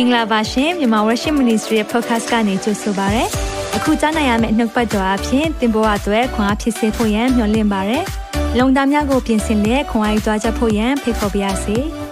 [0.00, 3.24] င်္ဂလာပါရှင်မြန်မာ Worship Ministry ရဲ့ podcast ကနေကြိုဆိုပါရစေ။
[3.76, 7.98] အခုကြားနိုင်ရမယ့်နှုတ်ပတ်တော်အဖြစ်သင်ပေါ်အပ်ွယ်ခွန်အားဖြစ်စေဖို့ယံမျှဝင့်ပါရစေ။
[8.58, 11.78] လုံတာများကိုပြင်ဆင်လက်ခွန်အားယူကြားချက်ဖို့ယံဖိတ်ခေါ်ပါရစေ။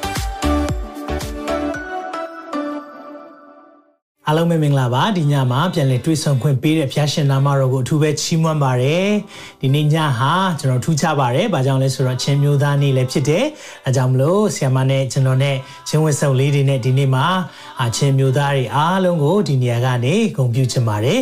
[4.29, 9.09] အားလုံးပဲမင်္ဂလာပါဒီညမှာပြန်လည်တွေ့ဆုံခွင့်ပေးတဲ့ဖျားရှင်နာမတော်ကိုအထူးပဲချီးမွမ်းပါတယ်
[9.61, 13.45] ဒီနေ့ညဟာကျွန်တော်ထူးခြားပါတယ်ဘာကြောင့်လဲဆိုတော့ချင်းမျိုးသားနေ့လည်းဖြစ်တယ်
[13.87, 15.57] အဲကြောင့်မလို့ဆီယမနဲ့ကျွန်တော်နဲ့
[15.89, 17.27] ချင်းဝတ်စုံလေးတွေနဲ့ဒီနေ့မှာ
[17.83, 21.21] အချင်းမျိုးသားတွေအားလုံးကိုဒီနေရာကနေဂုဏ်ပြုချင်ပါတယ်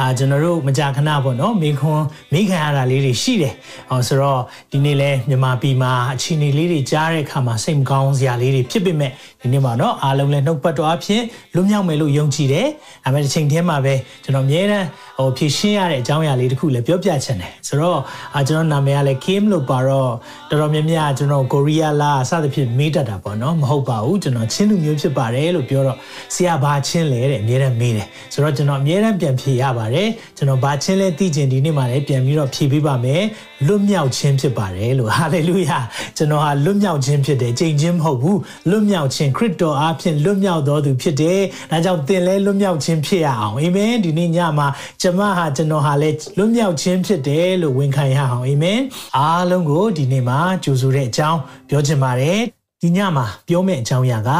[0.00, 3.54] အာကျွန်တော်တို့မကြာခဏပေါ့နော်မိခွန်းမိခံရတာလေးတွေရှိတယ်
[3.88, 4.40] ဟောဆိုတော့
[4.72, 11.22] ဒီနေ့လဲမြန်မာပြည်မှာအခြေအနေလေးတွေကြားတဲ့အခါမှာစိတ်မကောင်းစရာလေးတွေဖြစ်ပေမဲ့ဒီနေ့မှာတော့အားလုံးလည်းနှုတ်ပတ်တော်အဖြစ်
[11.54, 12.66] လွတ်မြောက်မယ်လို့ယုံကြည်တယ်။
[13.04, 14.84] ဒါပေမဲ့တစ်ချိန်တည်းမှာပဲကျွန်တော်အများအား
[15.18, 18.00] ဟိုဖြည့်ရှင်းရတဲ့အကြောင်းအရာလေးတစ်ခုလည်းပြောပြချင်တယ်။ဆိုတော့
[18.36, 20.10] အာကျွန်တော်နာမည်ကလည်း Kim လို့ပါတော့
[20.50, 25.98] တော်တော်များများကျွန်တော်ကိုရီးယားလားစသဖြင့်မေးတတ်တာပေါ့နော်။မဟုတ်ပါဘူးကျွန်တော်ချင်းလူမျိုးဖြစ်ပါတယ်လို့ပြောတော့
[26.34, 33.22] ဆရာဘာချင်းလဲတဲ့အများအားမေးတယ်။ဆိုတော့ကျွန်တော်အများအားပြန်ဖြေရပါတယ်။ကျွန်တော်ဘာချင်းလဲသိချင်ဒီနေ့မှလည်းပြန်ပြီးတော့ဖြေပေးပါမယ်။
[33.66, 35.78] လွတ်မြောက်ခြင်းဖြစ်ပါတယ်လို့ဟာလေလုယာ
[36.16, 38.38] ကျွန်တော်ဟာလွတ်မြောက်ခြင်းဖြစ်တယ်ကြိမ်ချင်းမဟုတ်ဘူး
[38.70, 41.40] လွတ်မြောက်ခြင်းခရစ်တော်အားဖြင့်လွတ်မြောက်တော်သူဖြစ်တယ်
[41.70, 44.66] ဒါကြောင့်သင်လည်းလွတ်မြောက်ခြင်းဖြစ်ရအောင်အာမင်ဒီနေ့ညမှာ
[45.06, 48.80] ကျမဟာကျွန်တော်ဟာလည်းလွတ်မြောက်ခြင်းဖြစ်တယ်လို့ဝန်ခံရအောင်အာမင်
[49.16, 52.40] အားလုံးကိုဒီနေ့မှာကြိုဆိုတဲ့အကြောင်းပြောချင်ပါတယ်
[52.80, 54.30] ဒီညမှာပြောမယ့်အကြောင်းအရာက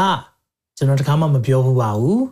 [0.77, 2.23] ကျွန်တော်တခါမှမပြောဘူးပါဘူး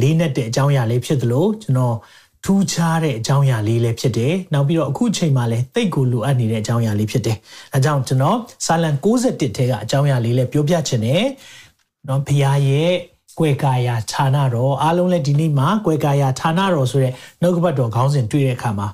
[0.00, 1.96] လေးနဲ့တဲ့အကြောင်းအရာလေးဖြစ်သလိုကျွန်တော်
[2.44, 7.36] ထူးခြားတဲ့အကြောင်းအရာလေးလည်းဖြစ်တယ်။နောက်ပြီးတော့အခုချိန်မှာလည်းတိတ်ကိုလိုအပ်နေတဲ့အကြောင်းအရာလေးဖြစ်တယ်။
[7.74, 11.24] အဲကြောင့်ကျွန်တော်စာလံ61ထဲကအကြောင်းအရာလေးလည်းပြောပြချင်တယ်။
[12.08, 12.92] နော်ဘုရားရဲ့
[13.38, 18.88] ကွယ်ကာယာဌာနတော်အားလုံးလည်းဒီနေ့မှာကွယ်ကာယာဌာနတော်ဆိုတဲ့နှုတ်ကပတ်တော်ခေါင်းစဉ်တွေ့တဲ့အခါမှာ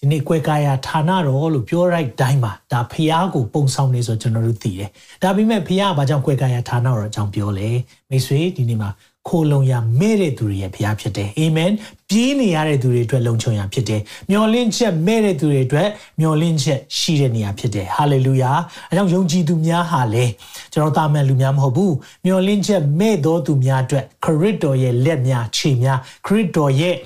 [0.00, 4.90] ဒီနေ့ကွယ်ကာယာဌာနတော်လို့ပြောလိုက်တိုင်းမှာဒါဖះကိုပုံဆောင်နေဆိုကျွန်တော်တို့သိတယ်။
[5.22, 7.68] ဒါပေမဲ့ဖះကဘာကြောင့်ကွယ်ကာယာဌာနတော်အကြောင်းပြောလဲ။
[8.10, 8.90] မိတ်ဆွေဒီနေ့မှာ
[9.30, 11.72] ခိုလုံရမဲ့တဲ့သူတွေရဲ့ဘုရားဖြစ်တယ်အာမင်
[12.10, 15.88] ပြေးနေရတဲ့သူတွေအတွက်လုံခြုံရဖြစ်တယ်မျော်လင့်ချက်မဲ့တဲ့သူတွေအတွက်
[16.20, 18.52] မျော်လင့်ချက်ရှိတဲ့နေရာဖြစ်တယ်ဟာလေလုယာ
[18.90, 20.24] အဲကြောင့်ယုံကြည်သူများဟာလေ
[20.72, 21.94] ကျွန်တော်တာမန်လူများမဟုတ်ဘူး
[22.26, 26.96] မျော်လင့်ချက်မဲ့သောသူများအတွက်ခရစ်တော်ရဲ့လက်များခြေများခရစ်တော်ရဲ့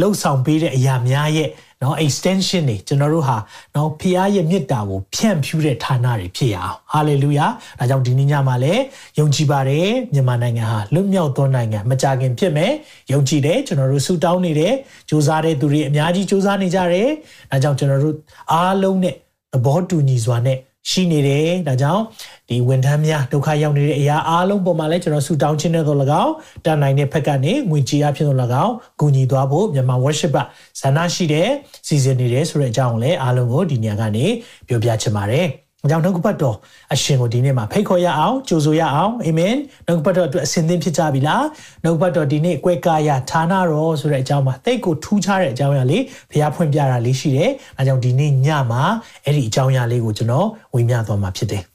[0.00, 1.48] လှုပ်ဆောင်ပေးတဲ့အရာများရဲ့
[1.82, 3.36] နော် extension တွေကျွန်တော်တို့ဟာ
[3.74, 8.82] နော်ဖခင်ရဲ့မြတ်တာကိုဖြန့်ဖြူးတဲ့ဌာနတွေဖြစ်ရအောင် hallelujah ဒါကြောင့်ဒီနေ့ညမှာလည်း
[9.18, 12.72] ယုံကြည်ပါတယ်မြန်မာနိုင်ငံဟာလွတ်မြောက်သောနိုင်ငံမကြခင်ဖြစ်မယ်
[13.12, 14.74] ယုံကြည်တယ်ကျွန်တော်တို့ဆူတောင်းနေတယ်
[15.08, 17.08] စူးစမ်းတဲ့သူတွေအများကြီးစူးစမ်းနေကြတယ်
[17.50, 18.16] ဒါကြောင့်ကျွန်တော်တို့
[18.52, 19.14] အားလုံးနဲ့
[19.52, 20.58] သဘောတူညီစွာနဲ့
[20.90, 22.02] ရှိနေတယ်ဒါကြောင့်
[22.48, 26.32] ဒီဝန်ထမ်းများဒုက္ခရောက်နေတဲ့အရာအားလုံးပေါ်မှာလည်းကျွန်တော်ဆူတောင်းခြင်းနဲ့တော့၎င်း
[26.64, 30.38] တန်နိုင်တဲ့ဖက်ကနေငွေကြေးအဖြစ်တော့၎င်းကူညီသွားဖို့မြန်မာ worship က
[30.80, 31.48] ဇာနာရှိတဲ့
[31.86, 34.26] စီစဉ်နေတယ်ဆိုတဲ့အကြောင်းကိုလည်းအားလုံးကိုဒီနေရာကနေ
[34.68, 36.56] ပြောပြချင်ပါတယ်အ ကြောင်းနှုတ်ကပတ်တော်
[36.94, 39.54] အရှင်ကိုဒီနေ့မှာဖိတ်ခေါ်ရအောင်ကြိုဆိုရအောင်အာမင်
[39.86, 41.44] နှုတ်ကပတ်တော်အတွက်အစဉ်သင်ဖြစ်ကြပြီလား
[41.84, 48.82] နှုတ်ကပတ်တော်ဒီနေ့ကွဲကာယဌာနတော်ဆိုတဲ့အကြောင်းမှာတိတ်ကိုထူးခြားတဲ့အကြောင်းအရာလေးဘုရားဖွင့်ပြတာလေးရှိတယ်အဲကြောင့်ဒီနေ့ညမှာ
[49.24, 51.71] အဲ့ဒီအကြောင်းအရာလေးကိုကျွန်တော်ဝေမျှသွားမှာဖြစ်တယ်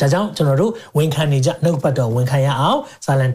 [0.00, 3.32] ဒါကြောင့်ကျွန်တော်တို့ဝန်ခံနေကြနှုတ်ပတ်တော်ဝန်ခံရအောင်ဇာလန်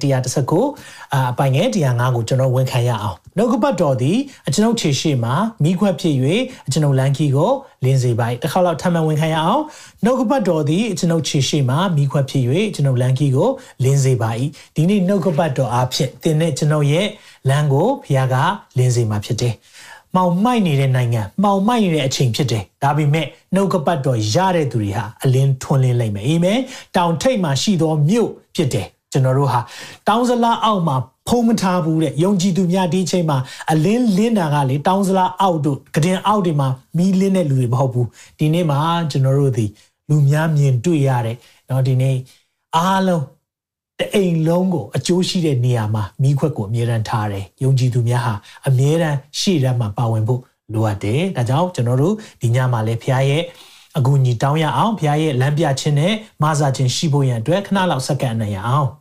[0.53, 5.33] 119အာအပိုင်ငယ်105ကိုကျွန်တော်ဝန်ခံရအောင်နှုတ်ပတ်တော်သည်အကျွန်ုပ်ခြေရှိမှာ
[5.63, 6.15] မိခွက်ဖြစ်၍
[6.67, 7.51] အကျွန်ုပ်လမ်းခီကို
[7.83, 9.63] လင်းစေပါ၏တစ်ခါတော့ထပ်မံဝန်ခံရအောင်
[10.03, 12.43] နှုတ်ပတ်တော်သည်အကျွန်ုပ်ခြေရှိမှာမိခွက်ဖြစ်၍
[12.75, 13.49] ကျွန်ုပ်လမ်းခီကို
[13.83, 14.29] လင်းစေပါ၏
[14.75, 17.07] ဒီနေ့နှုတ်ပတ်တော်အားဖြင့်သင်နဲ့ကျွန်ုပ်ရဲ့
[17.49, 18.35] လမ်းကိုဘုရားက
[18.77, 19.53] လင်းစေမှာဖြစ်တယ်
[20.14, 26.58] မှောင်မိုက်နေတဲ့နိုင်ငံမှောင်မိုက်နေတဲ့အချိန်ဖြစ်တယ်ဒါပေမဲ့နှုတ်ကပတ်တော်ရတဲ့သူတွေဟာအလင်းထွန်းလင်းလိမ့်မယ်အာမင်
[26.96, 29.60] တောင်ထိပ်မှာရှိသောမြို့ဖြစ်တယ်ကျွန်တော်တို့ဟာ
[30.08, 30.96] တောင်စလားအောက်မှာ
[31.28, 33.38] ဖုံးမထားဘူးတဲ့ယုံကြည်သူများဒီချိန်မှာ
[33.72, 38.78] အလင်းလင်းတာကလေတောင်စလားအောက်တို့ကတင်အောက်တွေမှာမီးလင်းတဲ့လူတွေမဟုတ်ဘူးဒီနေ့မှာ
[39.10, 39.66] ကျွန်တော်တို့ဒီ
[40.08, 42.16] လူများမြင်တွေ့ရတဲ့เนาะဒီနေ့
[42.76, 43.24] အားလုံး
[43.99, 48.33] တအိမ်လုံးကိုအကျိုးရှိတဲ့နေရာမှာမိခွက်ကိုအမြဲတမ်းထားတယ်။ယုံကြည်သူများဟာ
[48.67, 50.41] အမြဲတမ်းရှေ့တန်းမှာပါဝင်ဖို့
[50.73, 53.43] လိုအပ်တယ်။ဒါကြောင့်ကျွန်တော်တို့ဒီညမှာလည်းဖခင်ရဲ့
[53.97, 58.89] အကူအညီတောင်းရအောင်ဖခင်ရဲ့လမ်းပြခြင်းနဲ့မဆာခြင်းရှိဖို့ရန်အတွက်ခဏလောက်စက္ကန့်နိုင်ရအောင်။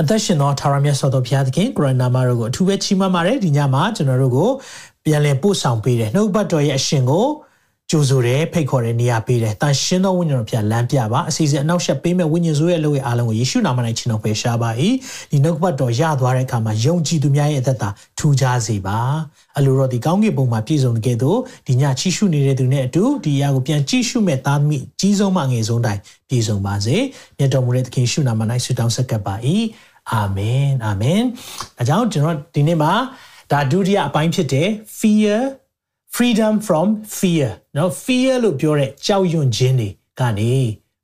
[0.00, 4.50] အသက်ရှင်သောထာဝရမြတ်စွာသောဘုရားသခင်ကိုရနာမတော်ကိုအထူးပဲချီးမွမ်းပါတယ်ဒီညမှာကျွန်တော်တို့ကို
[5.04, 7.26] ပြန်လည်ပို့ဆောင်ပေးတယ်နှုတ်ဘတ်တော်ရဲ့အရှင်ကို
[7.90, 14.70] ကြိုဆိုတယ်ဖိတ်ခေါ်တယ်နေရာပေးတယ်တန်ရှင်းသောဝိညာဉ်တော်ဖျားလမ်းပြပါအစီအစဉ်အနောက်ရှက်ပေးမဲ့ဝိညာဉ်ဆိုးရဲ့အလုပ်ရဲ့အားလုံးကိုယေရှုနာမ၌ချီးနှောင်ပယ်ရှားပါ၏
[15.30, 17.88] ဒီနှုတ်ပတ်တော်ရသွားတဲ့အခါမှာယုံကြည်သူများရဲ့အသက်တာ
[18.18, 18.98] ထူခြားစေပါ
[19.58, 21.38] အလိုတော်ဒီကောင်းကင်ဘုံမှာပြည့်စုံတဲ့ကဲ့သို့
[21.68, 26.96] ဒီညချီးရှုနေတဲ့သူနဲ့အတူဒီအရာကိုပြန်ကြည့်ရှုမဲ့သားသမီးကြီးဆုံးမှငယ်ဆုံးတိုင်းပြည့်စုံပါစေ
[27.38, 29.34] မြတ်တော်မူတဲ့သခင်ရှုနာမ၌ဆုတောင်းဆက်ကပ်ပါ၏
[30.12, 31.22] အာမင်အာမင်
[31.80, 32.92] အကြောင်းကျွန်တော်ဒီနေ့မှာ
[33.50, 35.38] ဒါဒုတိယအပိုင်းဖြစ်တဲ့ fear
[36.15, 36.87] freedom from
[37.19, 39.89] fear เนาะ fear လို့ပြောတဲ့ကြောက်ရွံ့ခြင်းတွေ
[40.19, 40.53] ကနေ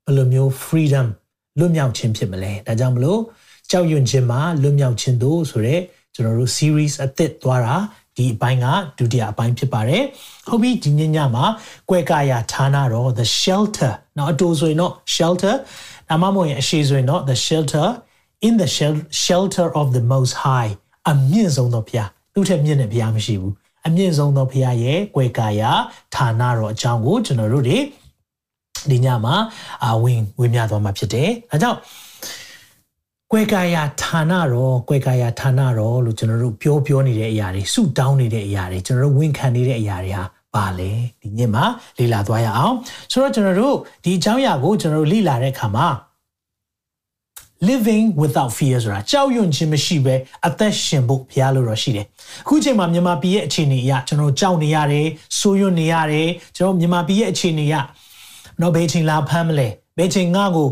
[0.06, 1.08] ဘယ်လိုမျိုး freedom
[1.60, 3.20] လွတ်မြောက်ခြင်းဖြစ်မလဲဒါကြောင့်မလို့
[3.72, 5.82] ကြောက်ရွံ့ခြင်းမှာလွတ်မြောက်ခြင်းတို့ဆိုတော့
[6.16, 7.76] ကျွန်တော်တို့ series အသစ်သွားတာ
[8.18, 8.66] ဒီအပိုင်းက
[8.98, 10.04] ဒုတိယအပိုင်းဖြစ်ပါတယ်
[10.48, 11.46] ဟုတ်ပြီဒီညညမှာ
[11.90, 15.56] ကွဲကာယာဌာနတော့ the shelter เนาะအတူဆိုရင်တော့ shelter
[16.10, 17.88] ဒါမှမဟုတ်ရင်အရှိဆိုရင်တော့ the shelter
[18.48, 18.70] in the
[19.26, 20.72] shelter of the most high
[21.10, 23.54] အမြင့်ဆုံးသောဘုရားသူ့ထက်မြင့်တဲ့ဘုရားမရှိဘူး
[23.87, 25.71] အမြင့်ဆုံးသောဘုရားရဲ့ကွဲကာယာ
[26.15, 27.79] ဌာနတော်အကြောင်းကိုကျွန်တော်တို့တွေ
[28.91, 29.35] ဒီညမှာ
[29.85, 31.79] အဝင်ဝင်မြသွားမှာဖြစ်တယ်။အဲကြောင့်
[33.33, 40.25] ကွဲကာယာဌာနတော်ကွဲကာယာဌာနတော်လို့ကျွန်တော်တို့ပြောပြောနေတဲ့အရာတွေစုတောင်းနေတဲ့အရာတွေကျွန်တော်တို့ဝန်ခံနေတဲ့အရာတွေဟာ
[40.55, 40.91] ပါလေ
[41.23, 41.65] ဒီညမှာ
[41.99, 42.75] လေ့လာသွားရအောင်
[43.11, 45.87] ဆိုတော့ကျွန်တော်တို့ဒီအကြောင်းအရာကိုကျွန်တော်တို့လေ့လာတဲ့အခါမှာ
[47.69, 50.15] living without fear ဆိုတာကြောက်ရွံ့ခြင်းမရှိဘဲ
[50.47, 52.07] အသက်ရှင်ဖို့ဘုရားလိုတော့ရှိတယ်။
[52.45, 55.07] အခုချိန်မှာမြန်မာပြည်ရဲ့အခြေအနေအရကျွန်တော်ကြောက်နေရတယ်၊
[55.39, 56.27] ဆိုးရွံ့နေရတယ်၊
[56.57, 57.75] ကျွန်တော်မြန်မာပြည်ရဲ့အခြေအနေအရ
[58.61, 59.69] တော့ဘယ်ချိန်လာဖမ်းမလဲ။
[59.99, 60.69] ဘယ်ချိန်ငါ့ကို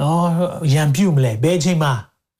[0.00, 0.26] နော်
[0.74, 1.92] ရံပြုတ်မလဲ။ဘယ်ချိန်မှာ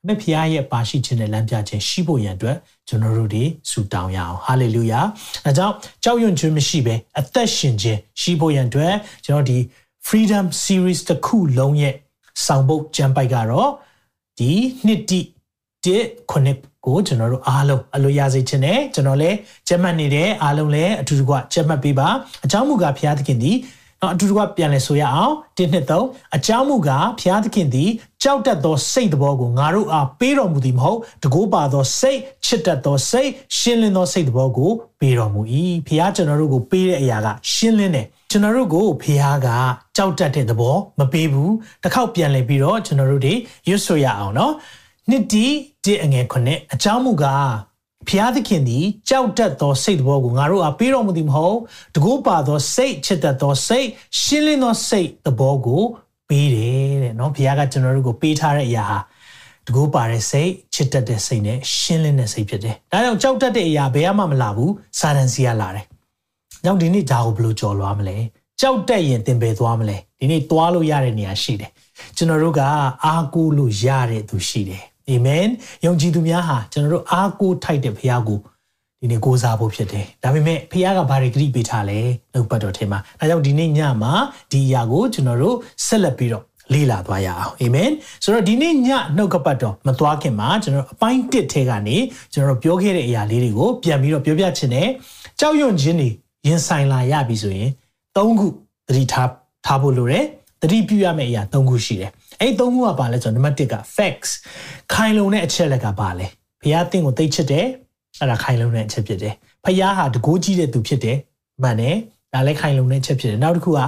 [0.06, 2.56] မဲ့ဖခင်ရဲ့ပါရှိခြင်းနဲ့လမ်းပြခြင်းရှိဖို့ရန်အတွက်
[2.88, 5.00] ကျွန်တော်တို့ဒီဆုတောင်းရအောင်ဟာလေလုယာ
[5.46, 5.75] အဲကြောင့်
[6.05, 8.94] ကြောက်ရွံ့ခြင်းမရှိဘဲအသက်ရှင်ခြင်းရှိဖို့ရန်အတွက်
[9.26, 9.58] ကျွန်တော်ဒီ
[10.06, 11.94] freedom series တစ်ခုလုံးရဲ့
[12.44, 13.70] ဆောင်ပုတ်ကျမ်းပိုက်ကတော့
[14.38, 14.52] ဒီ
[14.87, 15.20] နှစ်တိ
[15.84, 19.37] တစ်ခုနှစ်ကိုကျွန်တော်တို့အားလုံးအလိုရစေခြင်းနဲ့ကျွန်တော်လည်း
[19.69, 22.08] ကျမ်းမှတ်နေတဲ့အားလုံးလည်းအတူတူကကျမ်းမှတ်ပေးပါ
[22.44, 23.52] အကြောင်းမူကားဘုရားသခင်ဒီ
[24.00, 26.06] နော်အတူတူကပြန်လဲဆိုရအောင်တစ်နှစ်သုံး
[26.37, 27.90] အကြောင်းမူကားဘုရားသခင်သည်
[28.23, 34.70] ကြောက်တတ်သောစိတ်တော်ကိုငါတို့အားပေးတော်မူသည်မဟုတ်တကိုးပါသောစိတ်ချစ်တတ်သောစိတ်ရှင်းလင်းသောစိတ်တော်ကို
[35.00, 35.40] ပေးတော်မူ၏
[35.87, 39.47] ဘုရားကျွန်တော်တို့ကိုပေးတဲ့အရာကရှင်းလင်းတယ် ကျွန်တော်တို့ကိုဖះက
[39.95, 41.53] ကြောက်တတ်တဲ့သဘောမပေးဘူး
[41.83, 43.33] တစ်ခေါက်ပြန်လည်ပြီးတော့ကျွန်တော်တို့တွေ
[43.68, 44.51] ရွတ်ဆိုရအောင်เนาะ
[45.09, 45.45] နှစ်တီ
[45.83, 47.51] ဒီအငယ်ခုနှစ်အကြောင်းမူကား
[48.09, 51.57] ဖျားသခင်သည်ကြောက်တတ်သောစိတ်တော်ကိုငါတို့အားပေးတော်မူသည်မဟုတ်
[51.95, 53.88] တကူပါသောစိတ်ချစ်တတ်သောစိတ်
[54.21, 55.83] ရှင်းလင်းသောစိတ်သဘောကို
[56.29, 59.00] ပေးတယ်တဲ့เนาะဖျားကကျွန်တော်တို့ကိုပေးထားတဲ့အရာဟာ
[59.65, 65.85] တကူပါတဲ့စိတ်ချစ်တတ်တဲ့စိတ်နဲ့ရှင်းလင်းတဲ့စိတ်ဖြစ်တယ်ဒါကြောင့်ကြောက်တတ်တဲ့အရာဘယ်မှမလာဘူးစာတန်စီကလာတယ်
[66.64, 68.17] ကြောင့်ဒီနေ့ဒါကိုဘယ်လိုကြော်လွားမလဲ
[68.61, 71.70] ကြောက်တက်ရင်သင်ပယ်သွားမလဲဒီနေ့သွားလို့ရတဲ့နေရာရှိတယ်
[72.17, 72.61] ကျွန်တော်တို့က
[73.05, 75.47] အားကိုးလို့ရတဲ့သူရှိတယ်အာမင်
[75.85, 78.38] ယုံကြည်သူများဟာကျွန်တော်တို့အားကိုးထိုက်တဲ့ဘုရားကို
[79.00, 81.99] ဒီနေ့ကိုးစားဖို့ဖြစ်တယ်ဒါပေမဲ့ဘုရားကဘာတွေဂရုပေးထားလဲ
[82.32, 84.12] နှုတ်ပတ်တော်ထဲမှာဒါကြောင့်ဒီနေ့ညမှာ
[84.53, 85.56] ဒီအရာကိုကျွန်တော်တို့
[85.87, 87.91] ဆက်လက်ပြီးတော့လေ့လာသွားရအောင်အာမင်
[88.25, 91.97] ဆိုတော့ဒီနေ့ညနှုတ်ကပတ်တော်မသွားခင်မှာကျွန်တော်အပိုင်း1ထဲကနေ
[92.32, 94.88] ကျွန်တော်ပြောခဲ့တဲ့အရာလေးတွေကိုပြန်ပြီးတော့ပြောပြချင်တယ်
[95.41, 96.11] ကြောက်ရွံ့ခြင်းတွေ
[96.46, 97.70] ရင်ဆိုင်လာရပြီဆိုရင်
[98.16, 98.46] ၃ခု
[98.88, 99.30] သတိထား
[99.66, 100.24] ထားဖို့လိုတယ်
[100.62, 102.10] သတိပြုရမယ့်အရာ၃ခုရှိတယ်
[102.40, 104.30] အဲ့၃ခုကဘာလဲဆိုတော့နံပါတ်1က facts
[104.92, 106.26] ခိုင်လုံတဲ့အချက်လက်ကဘာလဲ
[106.62, 107.66] ဘုရားသင်ကိုသိချစ်တယ်
[108.20, 109.34] အဲ့ဒါခိုင်လုံတဲ့အချက်ဖြစ်တယ်
[109.64, 111.16] ဖះဟာတကိုးကြီးတဲ့သူဖြစ်တယ်
[111.62, 111.96] မှန်တယ်
[112.32, 113.80] ဒါလည်းခိုင်လုံတဲ့အချက်ဖြစ်တယ်နောက်တစ်ခုက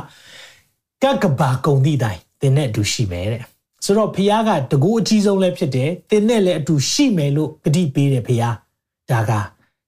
[1.02, 3.42] ကကဘာကုံသည့်တိုင်သင်နဲ့အတူရှိမယ်တဲ့
[3.84, 8.42] ဆိုတော့ဖះကတကိုးအကြီးဆုံးလည်းဖြစ်တယ်သင်နဲ့လည်းအတူရှိမယ်လို့ဂတိပေးတယ်ဖះ
[9.10, 9.32] ဒါက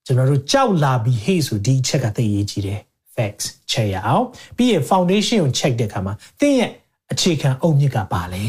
[0.06, 2.80] ကျွန်တော်တို့ကြောက်လာပြီးဟေ့ဆိုဒီအချက်ကသိရေးကြီးတယ်
[3.14, 4.24] facts check ရအောင်
[4.56, 6.70] ပြီးရင် foundation ကို check တဲ့အခါမှာသင်ရဲ့
[7.12, 8.44] အခြေခံအုတ်မြစ်ကပါလဲ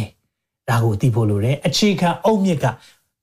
[0.70, 2.66] ဒါကိုသိဖို့လိုတယ်အခြေခံအုတ်မြစ်က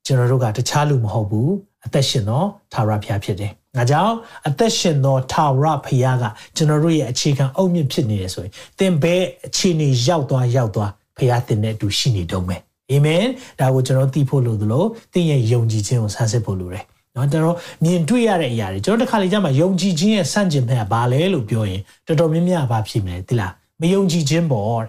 [0.07, 1.53] ကျွန်တော်တို့ကတခြားလူမဟုတ်ဘူး
[1.87, 2.43] အသက်ရှင်သော
[2.73, 4.15] ထာဝရဘုရားဖြစ်တယ်။ငါကြောင့်
[4.49, 6.25] အသက်ရှင်သောထာဝရဘုရားက
[6.57, 9.15] ကျွန်တော်တို့ရဲ့အခြေခံအုတ်မြစ်ဖြစ်နေတယ်ဆိုရင်သင်ဘဲ
[9.47, 13.25] အခြေအနေရောက်သွားရောက်သွားဘုရားသင်နဲ့အတူရှိနေတုံးမယ်။အာမင်။
[13.61, 16.85] ဒါကိုကျွန်တော်သိဖို့လိုသလိုသင်ရဲ့ယုံကြည်ခြင်းကိုဆန်းစစ်ဖို့လိုတယ်။
[17.17, 24.83] နော်ကျွန်တော်မြင်တွေ့ရတဲ့အရာတွေကျွန်တော်တစ်ခါလေကြာမှယုံကြည်ခြင်းရဲ့စန့်ကျင်ဘက်ကဘာလဲလို့ပြောရင်တော်တော်များများဘာဖြစ်မလဲသိလားမယုံကြည်ခြင်းပေါ့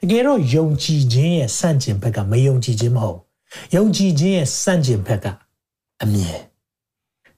[0.00, 3.18] တကယ်တော့ယုံကြည်ခြင်းရဲ့စန့်ကျင်ဘက်ကမယုံကြည်ခြင်းမဟုတ်
[3.74, 5.26] ယုံကြည်ခြင်းရဲ့စန့်ကျင်ဘက်က
[6.02, 6.38] အမြင်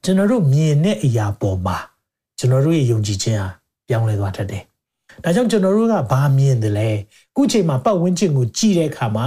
[0.04, 1.76] ကျွန်တော်တို့မြင်တဲ့အရာပေါ်မှာ
[2.38, 3.49] ကျွန်တော်တို့ရဲ့ယုံကြည်ခြင်းဟာ
[3.88, 4.62] ပြောင်းလဲသွားတတ်တယ်။
[5.25, 6.88] ဒါကြောင့်ကျွန်တော်တို့ကဘာမြင်တယ်လဲ။
[7.37, 9.26] ခုချိန်မှာပတ်ဝန်းကျင်ကိုကြည့်တဲ့အခါမှာ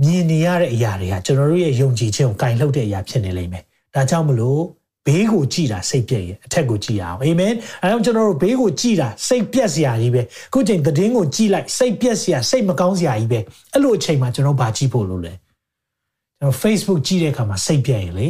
[0.00, 3.62] မြင်နေရတဲ့အရာတွေကကျွန်တော်တို့ရဲ့ယုံကြည်ခြင်းကိုကင်လှုပ်တဲ့အရာဖြစ်နေလိမ့်မယ်။
[3.94, 4.62] ဒါကြောင့်မလို့
[5.06, 10.22] ဘေးကိုကြည်တာစိတ်ပြည့်ရင်အထက်ကိုကြည်ရအောင်အာမင်အဲကြောင့်ကျွန်တော်တို့ဘေးကိုကြည်တာစိတ်ပြက်စရာကြီးပဲ
[10.52, 13.38] ခုချိန်သတင်းကိုကြည်လိုက်စိတ်ပြက်စရာစိတ်မကောင်းစရာကြီးပဲ
[13.72, 15.32] အဲ့လိုအချိန်မှာကျွန်တော်ဘာကြည့်ဖို့လို့လဲ
[16.38, 18.28] ကျွန်တော် Facebook ကြည့်တဲ့အခါမှာစိတ်ပြက်ရင်လေ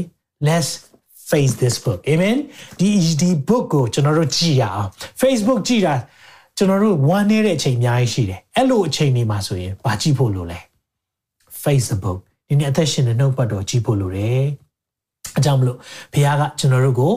[0.48, 0.68] let's
[1.30, 2.36] face this book amen
[2.78, 2.88] ဒီ
[3.20, 4.88] ဒီ book ကိုကျွန်တော်တို့ကြည့်ရအောင်
[5.20, 5.94] Facebook ကြည့်တာ
[6.58, 10.58] ကျွန်တော်တို့ဝမ်းနေတဲ့အချိန်အများကြီးရှိတယ်အဲ့လိုအချိန်တွေမှာဆိုရင်ဘာကြည့်ဖို့လို့လဲ
[11.64, 14.42] Facebook ဒီနေ့အသက်ရှင်တဲ့နှုတ်ပတ်တော်ကြည့်ဖို့လိုတယ်။
[15.38, 15.78] အကြောင်းမလို့
[16.12, 17.14] ဘုရားကကျွန်တော်တို့ကို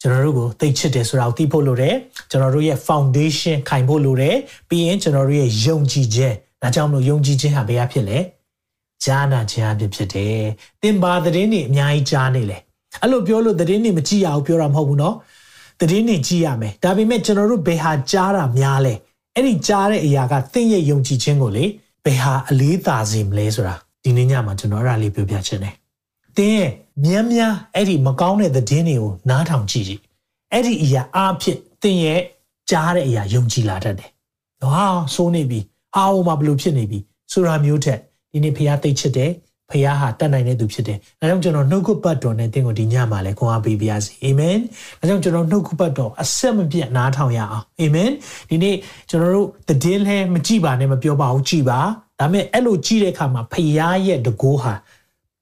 [0.00, 1.94] ကျွန်တော်တို့ကိုသိချစ်တယ်ဆိုတာကိုသိဖို့လိုတယ်။
[2.30, 4.36] ကျွန်တော်တို့ရဲ့ foundation ခိုင်ဖို့လိုတယ်။
[4.68, 8.18] ပြီးရင်ကျွန်တော်တို့ရဲ့ယုံကြည်ခြင်းဒါကြောင့်မလို့ယုံကြည်ခြင်းဟာဘယ်ဟာဖြစ်လဲ။
[9.04, 10.42] ဈာနာခြင်းအဖြစ်ဖြစ်တယ်။
[10.82, 12.58] သင်ပါသတင်းတွေအများကြီးကြားနေလေ။
[13.02, 15.16] အဲ့လိုပြောလို့သတင်းတွေမကြည့်ရအောင်ပြောတာမဟုတ်ဘူးနော်။
[15.80, 18.94] သတင်းတွေကြည့်ရမယ်။ဒါပေမဲ့ကျွန်တော်တို့ဘယ်ဟာကြားတာများလဲ။
[19.34, 21.64] အဲ့ဒီကြားတဲ့အရာကသင်ရဲ့ယုံကြည်ခြင်းကိုလေ။
[22.04, 25.74] ဘယ်ဟာအလေးသာစေမလဲဆိုတာဒီနေ့ညမှာကျွန်တော်အဲ့ဒါလေးပြောပြချင်တယ်။
[26.36, 26.72] တင်းရဲ့
[27.04, 30.00] မြန်းမြန်းအဲ့ဒီမကောင်းတဲ့သတင်းတွေကိုနားထောင်ကြည့်ကြည့်။
[30.52, 32.22] အဲ့ဒီအရာအားဖြင့်တင်းရဲ့
[32.70, 34.10] ကြားတဲ့အရာယုံကြည်လာတတ်တယ်။
[34.62, 34.84] ဟာ
[35.14, 35.60] ဆိုးနေပြီ။
[35.96, 36.98] အာဟိုမှာဘလို့ဖြစ်နေပြီ
[37.32, 37.98] ဆိုတာမျိုးထက်
[38.32, 39.30] ဒီနေ့ဖះသိချစ်တယ်
[39.74, 44.56] ဖះဟာတတ်နိုင်တဲ့သူဖြစ်တယ်။ဒါကြောင့်ကျွန်တော်နှုတ်ကပတ်တော်နဲ့တင်းကိုဒီညမှာလဲခွန်အားပေးပါရစေ။အာမင်။
[45.00, 48.10] ဒါကြောင့်ကျွန်တော်နှုတ်ကပတ်တော်အဆက်မပြတ်နားထောင်ရအောင်။အာမင်။
[48.50, 48.76] ဒီနေ့
[49.10, 51.80] ကျွန်တော်တို့တည်င်းလဲမကြည့်ပါနဲ့မပြောပါဘူးကြည့်ပါ။
[52.20, 54.74] ဒါပေမဲ့အဲ့လိုကြည့်တဲ့အခါမှာဖះရဲ့တကိုးဟာ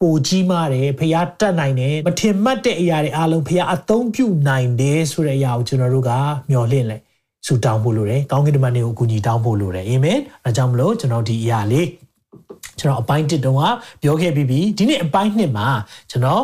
[0.01, 6.11] ပိုကြီးမားတယ်ဖះတတ်နိုင်တယ်မထင်မှတ်တဲ့အရာတွေအားလုံးဖះအသုံးပြုနိုင်တယ်ဆိုတဲ့အရာကိုကျွန်တော်တို့က
[6.51, 6.97] မျှော်လင့်လဲ
[7.47, 11.87] ဆူတောင်းဖို့လိုတယ်ကောင်းကင်တမန်တွေကိုအကူအညီတောင်းဖို့လိုတယ်အာမင်အဲကြောင့်မလို့ကျွန်တော်ဒီအရာလေး
[12.79, 13.63] ကျွန်တော်အပိုင်း1တုန်းက
[14.03, 15.69] ပြောခဲ့ပြီးပြီဒီနေ့အပိုင်း2မှာ
[16.11, 16.43] ကျွန်တော်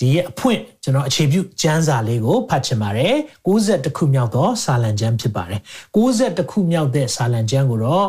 [0.00, 3.14] ဒီရဲ့အဖွင့်ကျွန်တော်အခြေပြုကျမ်းစာလေးကိုဖတ်ချင်ပါတယ်
[3.46, 5.60] 60ခုမြောက်သောစာလံကျမ်းဖြစ်ပါတယ်
[5.96, 8.06] 60ခုမြောက်တဲ့စာလံကျမ်းကိုတော့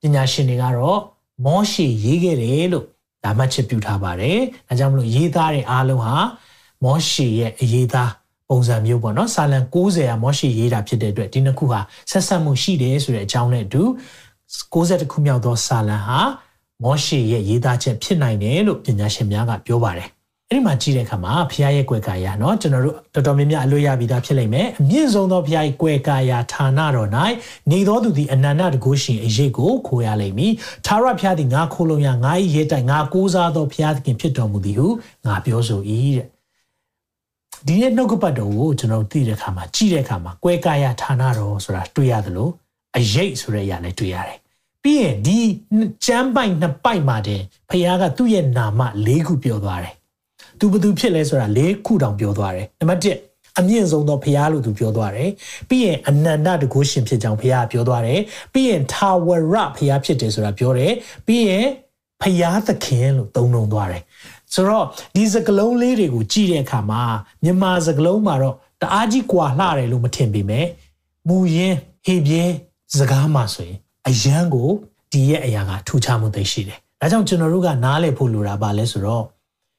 [0.00, 1.00] ပညာရှင်တွေကတော့
[1.46, 2.84] မောရှေရေးခဲ့တယ်လို့
[3.24, 4.38] ဒါမှတ်ချက်ပြုထားပါတယ်
[4.68, 6.14] ဒါကြောင့်မလို့ရေးသားတဲ့အားလုံးဟာ
[6.84, 8.10] မောရှေရဲ့အရေးသား
[8.48, 11.80] ပုံစံမျိုးပေါ့နော်စာလံ60ရာမောရှေရေးတာဖြစ်တဲ့အတွက်ဒီနှစ်ခုဟာ
[12.10, 13.82] ဆက်ဆက်မှုရှိတယ်ဆိုတဲ့အကြောင်းနဲ့အတူ
[14.72, 16.20] 60ခုမြောက်သောစာလံဟာ
[16.83, 20.09] မောရှေရဲ့ရေးသားချက်ဖြစ်နိုင်တယ်လို့ပညာရှင်များကပြောပါတယ်
[20.51, 27.09] အဲ့ဒီမှာကြည့်တဲ့အခါမှာဖခင်ရဲ့ကွယ်ကာယเนาะကျွန်တော်တို့တော်တော်များများအလွတ်ရပြီးသားဖြစ်လိမ့်မယ်အမြင့်ဆုံးသောဖခင်ရဲ့ကွယ်ကာယဌာနတော်၌
[27.71, 30.51] နေတော်သူသည်အနန္တတကုရှင်အရေးကိုခိုးရလိမ့်မည်
[30.85, 33.73] သာရဖခင်သည်ငါခိုးလုံးရငါ၏ရဲတိုင်ငါကိုးစားသောဖ
[34.05, 34.87] ခင်ဖြစ်တော်မူသည်ဟု
[35.25, 35.81] ငါပြောဆို၏
[36.17, 36.27] တဲ့
[37.67, 42.49] ဒီရဲ့နှုတ်ကပတ်တော်ကိုကျွန်တော်သိတဲ့အခါမှာကြည့်တဲ့အခါမှာကွဲကာယဌာနတော်ဆိုတာတွေ့ရသလို
[42.97, 44.38] အရေးဆိုတဲ့အရာလည်းတွေ့ရတယ်။
[44.84, 45.38] ပြီးရင်ဒီ
[46.04, 49.94] ကျမ်းပိုက်နှစ်ပိုက်မှာတင်ဖခင်ကသူ့ရဲ့နာမ၄ခုပြောသွားတယ်။
[50.58, 55.30] သူဘသူဖြစ်လဲဆိုတာ၄ခုတောင်ပြောသွားတယ်။နံပါတ်1အမြင့်ဆုံးသောဖခင်လို့သူပြောသွားတယ်။
[55.68, 58.20] ပြီးရင်အနန္တတကုရှင်ဖြစ်ကြောင်းဖခင်ကပြောသွားတယ်။
[58.52, 60.92] ပြီးရင်ထာဝရဖခင်ဖြစ်တယ်ဆိုတာပြောတယ်။
[61.26, 61.66] ပြီးရင်
[62.22, 64.02] ဖခင်သခင်လို့သုံးနှုံသွားတယ်
[64.54, 67.02] ဆိုတော့ဒီစကလုံးလေးတွေကိုကြည့်တဲ့အခါမှာ
[67.42, 70.66] မြန်မာစကလုံးမှာတော့တအားကြီးကွာလှတယ်လို့မထင်ပေမဲ့
[71.28, 72.42] မူရင်းဟေပြဲ
[72.98, 74.68] စကားမှာဆိုရင် အရန်ကို
[75.12, 79.24] ဒီရဲ့အရာကထူခြားမှုသိရှိတယ်။ဒါကြောင့်ကျွန်တော်တို့ကနားလည်ဖို့လိုတာပါလဲဆိုတော့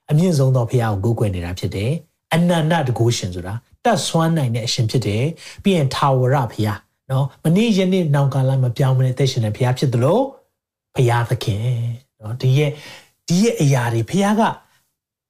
[0.10, 1.92] အမြင့်ဆုံးသောဖခင်ကိုကိုးကွယ်နေတာဖြစ်တယ်။
[2.34, 3.54] အနန္တတကုရှင်ဆိုတာ
[3.86, 5.24] တတ်ဆွမ်းနိုင်တဲ့အရှင်ဖြစ်တယ်။
[5.64, 6.78] ပြီးရင်ထာဝရဖခင်
[7.12, 10.24] နော်မနေ့ယနေ့နောင်ကာလမပြောင်းမနေတဲ့ရှင်တဲ့ဖခင်ဖြစ်တယ်လို့
[10.96, 11.66] ဖခင်သခင်
[12.22, 12.72] နော်ဒီရဲ့
[13.28, 14.42] ဒီရဲ့အရာတွေဖခင်က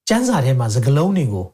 [0.07, 1.45] ကျမ်းစာထဲမှာစကလုံးတွေကို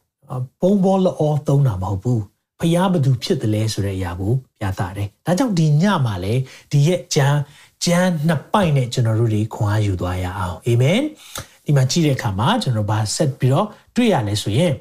[0.61, 2.21] ပုံပေါ်လောသုံးတာမဟုတ်ဘူး
[2.60, 6.34] ဖျားဘသူဖြစ်တယ်လဲဆိုတဲ့အရာကိုပြသတယ်။ဒါကြောင့်ဒီညမှာလေ
[6.72, 7.38] ဒီရဲ့ကျမ်း
[7.84, 11.00] ကျမ်းနှစ်ပိုက်နဲ့ကျွန်တော်တို့တွေခွန်အားယူသွားရအောင်အာမင်။
[11.64, 14.72] ဒီမှာကြည့်တဲ့အခါမှာကျွန်တော်ဗာဆက်ပြီးတော့တွေ့ရလဲဆိုရင်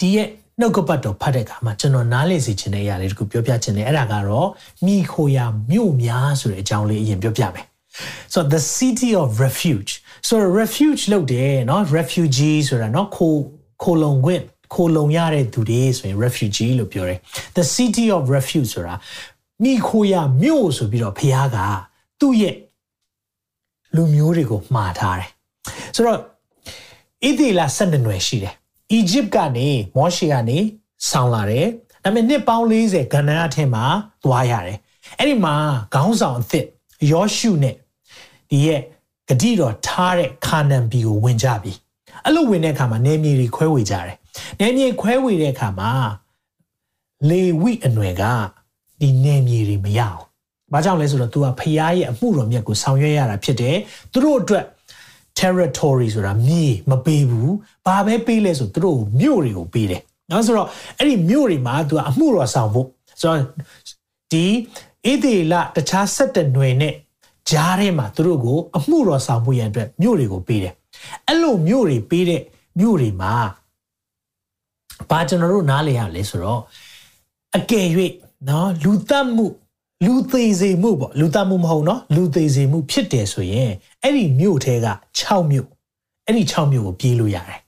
[0.00, 0.28] ဒီရဲ့
[0.60, 4.48] နှုတ်ကပတ်တော်ဖတ်တဲ့အခါမှာကျွန်တော်နားလည်စေချင်တဲ့အရာလေးတခုပြောပြချင်တယ်အဲ့ဒါကတော့
[4.86, 7.66] မိခိုရာမြို့များဆိုတဲ့အကြောင်းလေးအရင်ပြောပြမယ်။
[8.34, 9.92] So the city of refuge
[10.28, 13.34] ဆိုတော့ refuge လုပ်တယ်เนาะ refugee ဆိုတာเนาะခို
[13.82, 14.42] ခိုလုံခွင့်
[14.73, 17.19] ခိုလုံရတဲ့သူတွေဆိုရင် refugee လို့ပြောတယ်
[17.57, 18.95] the city of refuge ဆိုတာ
[19.63, 21.57] မိခိုရမြို့ဆိုပြီးတော့ဖះက
[22.19, 22.55] သူ့ရဲ့
[23.95, 25.29] လူမျိုးတွေကိုမှားထားတယ်
[25.95, 28.53] ဆိုတော့ဣသေလ12နွယ်ရှိတယ်
[28.91, 30.57] အီဂျစ်ကနေမောရှေကနေ
[31.09, 31.67] ဆောင်းလာတယ်
[32.03, 33.83] ဒါပေမဲ့နှစ်ပေါင်း40ဂန္ဓာအထက်မှာ
[34.23, 34.77] သွားရတယ်
[35.19, 35.55] အဲ့ဒီမှာ
[35.93, 36.65] ခေါင်းဆောင်အသစ်
[37.11, 37.75] ယောရှုနဲ့
[38.49, 38.81] ဒီရဲ့
[39.29, 41.71] ဂတိတော်ထားတဲ့ခါနန်ပြည်ကိုဝင်ကြပြီ
[42.23, 44.15] အဲ့လိုဝင်တဲ့အခါမှာနေမြေတွေခွဲဝေကြတယ်
[44.60, 45.92] နေမြေခွဲဝေတဲ့အခါမှာ
[47.28, 48.22] လေဝိအနွယ်က
[49.00, 50.20] ဒီနေမြေတွေမရအောင်
[50.72, 53.76] ဘာကြောင့်လဲဆိုတော့ तू ကဖျားရဲ့အမှုတော်မြတ်ကိုဆောင်ရွက်ရတာဖြစ်တယ်
[54.12, 54.64] သူတို့အတွက်
[55.38, 57.54] territory ဆိုတာမြေမပေးဘူး
[57.86, 60.68] ဘာပဲပေးလဲဆိုသူတို့မြို့တွေကိုပေးတယ်နော်ဆိုတော့
[60.98, 62.86] အဲ့ဒီမြို့တွေမှာ तू ကအမှုတော်ဆောင်ဖို့
[63.20, 63.40] ဆိုတော့
[64.32, 64.44] ဒီ
[65.10, 66.94] ဣသေလတခြားဆက်တဲ့ຫນွေနဲ့
[67.50, 70.74] ဂျားထဲမှာသူတို့ကိုအမှုတော်ဆောင်မှုရန်အတွက်မြို့တွေကိုပေးတယ်
[71.28, 72.42] အဲ့လိုမြို့တွေပေးတဲ့
[72.78, 73.34] မြို့တွေမှာ
[75.09, 76.61] ဘာကျွန်တော်တို့နားလည်ရလဲဆိုတော့
[77.57, 77.87] အကယ်၍
[78.49, 79.45] နော်လူတတ်မှု
[80.05, 83.71] လူသေးစေမှုပေါ့လူတတ်မှုမဟုတ်နော်လူသေးစေမှုဖြစ်တယ်ဆိုရင်
[84.03, 84.87] အဲ့ဒီမြို့ထဲက
[85.19, 85.67] 6မြို့
[86.25, 87.59] အဲ့ဒီ6မြို့ကိုပြေးလို့ရတယ်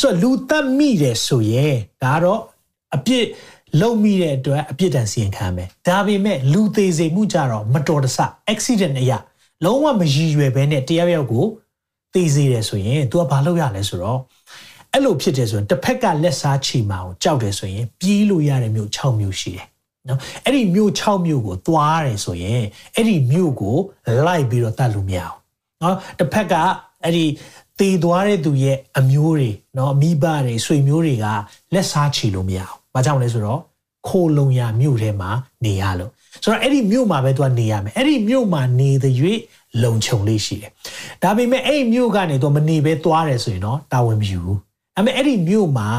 [0.00, 2.40] ဆိုတော့လူတတ်မိတယ်ဆိုရင်ဒါကတော့
[2.96, 3.24] အပြစ်
[3.80, 8.18] လုံမိတဲ့အတွက်အပြစ်ဒဏ်စီရင်ခံမယ်ဒါပေမဲ့လူသေးစေမှုကြတော့မတော်တဆ
[8.52, 9.18] accident အရာ
[9.64, 11.46] လုံးဝမရည်ရွယ်ဘဲနဲ့တရားရောက်ကို
[12.14, 14.20] သေစေတယ်ဆိုရင် तू ကဘာလုပ်ရလဲဆိုတော့
[14.92, 19.66] အဲ့လိုဖြစ်တယ်ဆိုရင်တစ်ဖက်ကလက်စားချီမာကိုကြောက်တယ်ဆိုရင်ပြေးလို့ရတဲ့မြို့6မြို့ရှိတယ်
[20.08, 22.62] နော်အဲ့ဒီမြို့6မြို့ကိုသွားတယ်ဆိုရင်
[22.94, 23.76] အဲ့ဒီမြို့ကို
[24.26, 25.36] လိုက်ပြီးတော့တတ်လို့မရအောင်
[25.82, 26.54] နော်တစ်ဖက်က
[27.04, 27.24] အဲ့ဒီ
[27.78, 31.26] တည်သွားတဲ့သူရဲ့အမျိုးတွေနော်မိဘတွေဆွေမျိုးတွေက
[31.74, 33.60] လက်စားချီလို့မရအောင်။ဘာကြောင့်လဲဆိုတော့
[34.08, 35.30] ခိုလုံရာမြို့ထဲမှာ
[35.64, 36.10] နေရလို့
[36.44, 39.14] ဆိုတော့အဲ့ဒီမြို့မှာပဲသူကနေရမယ်အဲ့ဒီမြို့မှာနေတဲ့၍
[39.82, 40.70] လုံခြုံလေးရှိတယ်
[41.22, 44.58] ဒါပေမဲ့အဲ့ဒီမြို့ကနေသူမနေပဲသွားတယ်ဆိုရင်တော့တာဝန်မယူဘူး
[44.97, 45.89] အဲ့မဲ့အဲ့ဒီမြို့မှာ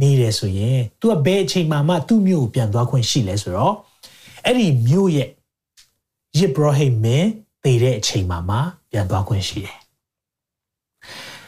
[0.00, 3.74] နေတယ်ဆိုရင် तू ကဘယ်အချိန်မှမှသူ့မြို့ကိုပြန်သွားခွင့်ရှိလဲဆိုတော့
[4.44, 5.28] အဲ့ဒီမြို့ရဲ့
[6.38, 7.28] ယစ်ဘရဟိမင်း
[7.64, 8.56] တည်တဲ့အချိန်မှမှ
[8.90, 9.78] ပြန်သွားခွင့်ရှိတယ်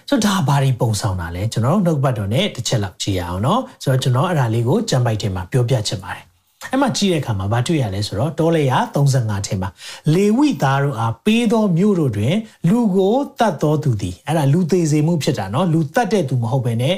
[0.08, 6.24] ဆိုတော့ဒါဘာတွေပုံဆောင်တာလဲကျွန်တော်တို့နှုတ်ပတ်တော်နဲ့တစ်ချက်လောက်ကြည့်ရအောင်เนาะဆိုတော့ကျွန်တော်အဲ့ဒါလေးကိုကြံပိုက်ထဲမှာပြောပြချင်ပါတယ်
[6.72, 9.68] အဲ့မှာကြည့်တဲ့အခါမှာမတွေ့ရလဲဆိုတော့တောလေရ35ထဲမှာ
[10.14, 12.34] လေဝိသားတို့အားပေးသောမြို့တို့တွင်
[12.68, 16.94] လူကိုတတ်တော်သူသည်အဲ့ဒါလူသေးစေမှုဖြစ်တာเนาะလူတတ်တဲ့သူမဟုတ်ဘဲနဲ့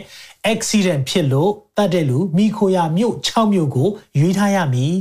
[0.53, 4.95] accident ဖြစ်လို့တတ်တဲ့လူမိခိုရမြို့6မြို့ကိုရွေးထားရမည်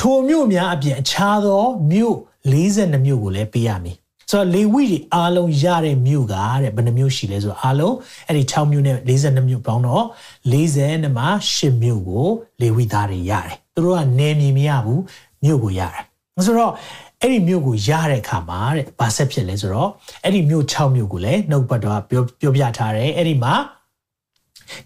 [0.00, 2.16] ထိုမြို့များအပြင်အခြားသောမြို့
[2.52, 3.96] 42မြို့ကိုလည်းပေးရမည်
[4.30, 7.94] ဆိုတော့လေဝိတွေအားလုံးရတဲ့မြို့ကတဲ့ဘယ်နှမြို့ရှိလဲဆိုတော့အားလုံး
[8.26, 10.04] အဲ့ဒီ6မြို့နဲ့42မြို့ပေါင်းတော့
[10.52, 11.26] 40နဲ့မှ
[11.56, 12.28] 10မြို့ကို
[12.60, 15.01] လေဝိသားတွေရတယ် သူတို့ကနေမြေမရဘူး
[15.43, 16.03] မြို့ကိုရတယ်
[16.45, 16.73] ဆိုတော့
[17.21, 19.89] အဲ့ဒီမြို့ကိုရတဲ့အခါမှာတဲ့ဘာဆက်ဖြစ်လဲဆိုတော့
[20.23, 23.53] အဲ့ဒီမြို့6မြို့ကိုလည်းနှုတ်ပတ်တော်ပြောပြောပြထားတယ်အဲ့ဒီမှာ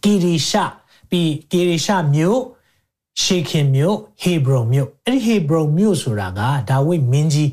[0.04, 0.58] ဂီရီရှ
[1.10, 2.40] ပြီးဂီရီရှမြို့
[3.22, 7.50] ရှေခင်မြို့ဟေဘရုန်မြို့အဲ့ဒီဟေဘရုန်မြို့ဆိုတာကဒါဝိမင်းကြီး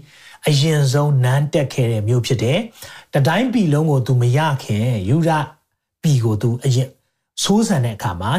[0.49, 2.59] အရင်ဆုံးနန်းတက်ခဲ့တဲ့မြို့ဖြစ်တယ်။
[3.15, 5.31] တတိုင်းပြည်လုံးကိုသူမရခင်ယူဒ
[6.03, 6.89] ပြည်ကိုသူအရင်
[7.43, 8.33] ဆိုးဆန်တဲ့အခါမှာ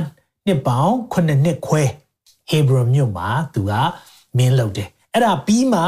[0.45, 1.83] နှစ်ပေါင်း9နှစ်ခွဲ
[2.49, 3.71] ဟေဘရုန်မြို့မှာသူက
[4.37, 5.81] မင်းလုပ်တယ်။အဲ့ဒါပြီးမှ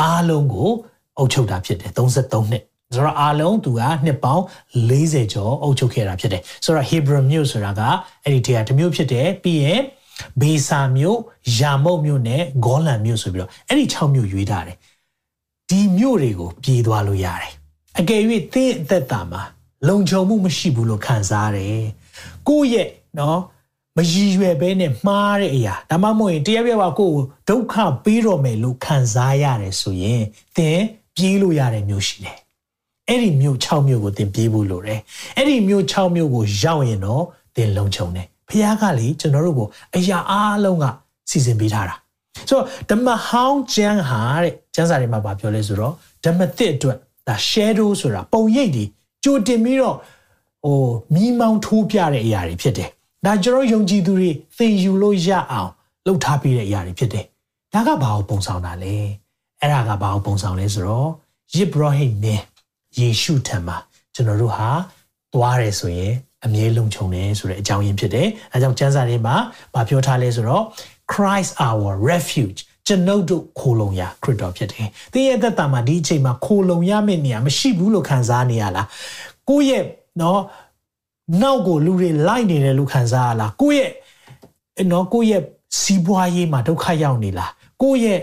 [0.00, 0.70] အားလုံးကို
[1.18, 2.62] အုပ်ချုပ်တာဖြစ်တယ်33နှစ်
[2.94, 4.44] ဆိုတော့အားလုံးသူကနှစ်ပေါင်း
[4.90, 7.82] 40ကျော်အုပ်ချုပ်ခဲ့တာဖြစ်တယ်ဆိုတော့ Hebron မြို့ဆိုတာက
[8.24, 9.82] အဲ့ဒီတည်းကတစ်မျိုးဖြစ်တယ်ပြီးရင်
[10.40, 11.18] ဘေဆာမြို့
[11.58, 14.76] ယာမုတ်မြို့နဲ့ဂေါလန်မြို့ဆိုပြီးတော့အဲ့ဒီ6မြို့ရွေးထားတယ်
[15.70, 17.52] ဒီမြို့တွေကိုပြေးသွားလို့ရတယ်
[17.98, 18.22] အကယ်၍
[18.54, 19.42] သင်အသက်တာမှာ
[19.88, 21.84] လုံခြုံမှုမရှိဘူးလို့ခံစားရတယ်
[22.48, 22.88] ကိုယ့်ရဲ့
[23.18, 23.38] နော်
[23.96, 27.18] မရည်ရွယ်ဘဲနဲ့မှားတဲ့အရာဒါမှမဟုတ်ရင်တရားပြပါကိုယ်
[27.48, 30.22] ဒုက္ခပေးတော့မယ်လို့ခံစားရတယ်ဆိုရင်
[30.56, 30.80] သင်
[31.16, 32.36] ပြေးလို့ရတဲ့မျိုးရှိတယ်
[33.08, 35.00] အဲ့ဒီမြို့6မြို့ကိုသင်ပြေးဖို့လိုတယ်
[35.36, 37.24] အဲ့ဒီမြို့6မြို့ကိုရောက်ရင်တော့
[37.56, 40.84] သင်လုံခြုံတယ်ဖခင်ကလေကျွန်တော်တို့ကိုအရာအားလုံးက
[41.30, 41.96] စီစဉ်ပေးထားတာ
[42.48, 45.92] ဆိုတော့ဓမ္မဟောင်းကျမ်းဟာတဲ့ကျမ်းစာတွေမှာဗာပြောလဲဆိုတော့
[46.24, 46.96] ဓမ္မသစ်အတွက်
[47.28, 48.84] ဒါ shadow ဆိုတာပုံရိပ်တွေ
[49.24, 49.96] ကြိုတင်ပြီးတော့
[50.64, 50.80] ဟို
[51.14, 52.90] မိမောင်းထိုးပြတဲ့အရာတွေဖြစ်တယ်
[53.26, 55.70] ဒါကျွန်တော်ယုံကြည်သူတွေသင်ယူလို့ရအောင်
[56.06, 57.26] လှုပ်ထားပေးတဲ့အရာတွေဖြစ်တယ်
[57.72, 58.96] ဒါကဘာကိုပုံဆောင်တာလဲ
[59.60, 61.08] အဲ့ဒါကဘာကိုပုံဆောင်လဲဆိုတော့
[61.54, 62.44] ယေဘရဟိမင်း
[62.98, 63.76] ယေရှုထံမှာ
[64.14, 64.68] ကျွန်တော်တို့ဟာ
[65.34, 69.36] သွားတယ်ဆိုရင်အမြဲလုံခြုံတယ်ဆိုတဲ့အကြောင်းရင်းဖြစ်တယ်။အဲကြောင့်ကျမ်းစာထဲမှာ
[69.74, 70.64] ဗာပြောထားလဲဆိုတော့
[71.12, 78.86] Christ our refuge ကျွန်ုပ်တို့ခိုလုံရာခရစ်တော်ဖြစ်တယ်။သင်ရဲ့သက်တာမှာဒီအချိန်မှာခိုလုံရမယ့်နေရာမရှိဘူးလို့ခံစားနေရလား။
[79.48, 79.84] ကိုယ့်ရဲ့
[80.20, 80.40] နော်
[81.40, 83.90] နောက်ကိုလူတွေလိုက်နေတယ်လို့ခံစားရလား။ကိုယ့်
[84.76, 85.42] ရဲ့နော်ကိုယ့်ရဲ့
[85.80, 87.50] စီးပွားရေးမှာဒုက္ခရောက်နေလား။
[87.82, 88.20] ကိုယ့်ရဲ့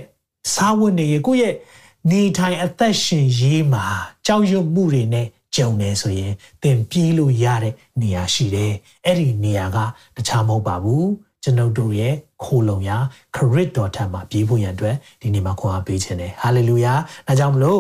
[0.54, 1.54] စားဝတ်နေရေးကိုယ့်ရဲ့
[2.12, 3.86] နေထိုင်အသက်ရှင်ရေးမှာ
[4.26, 8.74] ကြောက်ရွံ့မှုတွေနဲ့ကြုံနေဆိုရင်သင်ပြေးလို့ရတဲ့နေရာရှိတယ်
[9.06, 9.78] အဲ့ဒီနေရာက
[10.16, 11.10] တခြားမဟုတ်ပါဘူး
[11.44, 12.98] ကျွန်ုပ်တို့ရဲ့ခိုလုံရာ
[13.36, 16.94] ခရစ်တော်ထံမှာပြေးဖို့ရန်အတွက်ဒီနေ့မှာခွန်အားပေးခြင်းတယ်ဟာလေလုယာ
[17.28, 17.80] ဒါကြောင့်မလို့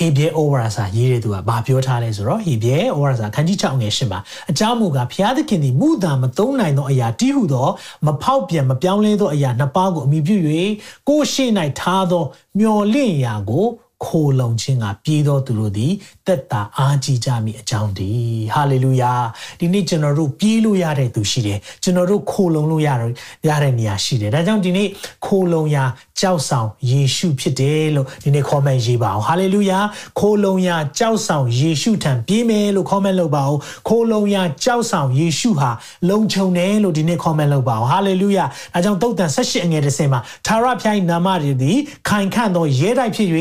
[0.00, 7.68] ဟေဘရဲဩဝါစာရေးတဲ့သူကဘာပြောထားလဲဆိုတော့ဟေဘရဲဩဝါစာခန်းကြီး6ငယ်8မှာအကြောင်းမူကားဘုရားသခင်သည်မူတာမသုံးနိုင်သောအရာတိဟုသော
[8.06, 10.36] မဖောက်ပြန်မပြောင်းလဲသောအရာနှစ်ပါးကိုအမိပြု၍
[11.08, 11.44] ကိုယ်ရှိ၌
[11.80, 12.24] ထားသော
[12.58, 13.66] မျော်လင့်ရာကို
[14.04, 15.92] ခိုလုံခြင်းကပြည်တော်သူတို့သည်
[16.26, 19.12] တက်တာအားကြီးကြမိအကြောင်းတည်းဟာလေလုယာ
[19.60, 23.12] ဒီနေ့ကျွန်တော်တို့ပြေးလို့ရတဲ့သူရှိတယ်ကျွန်တော်တို့ခိုလုံလို့ရတော့
[23.48, 24.88] ရတဲ့နေရာရှိတယ်ဒါကြောင့်ဒီနေ့
[25.26, 25.84] ခိုလုံရာ
[26.20, 29.78] ကြောက်ဆောင်ယေရှုဖြစ်တယ်လို့ဒီနေ့ comment ရေးပါအောင်ဟာလေလုယာ
[30.18, 35.70] ခိုလုံရာကြောက်ဆောင်ယေရှုထံပြေးမယ်လို့ comment လုပ်ပါအောင်ခိုလုံရာကြောက်ဆောင်ယေရှုဟာ
[36.10, 43.30] လုံခြုံတယ်လို့ဒီနေ့ comment လုပ်ပါအောင်ဟာလေလုယာဒါကြောင့်သုတ်တန်16အငယ်30မှာသာရဖျိုင်းနာမတွေသည်ခိုင်ခန့်သောရဲတိုက်ဖြစ်၍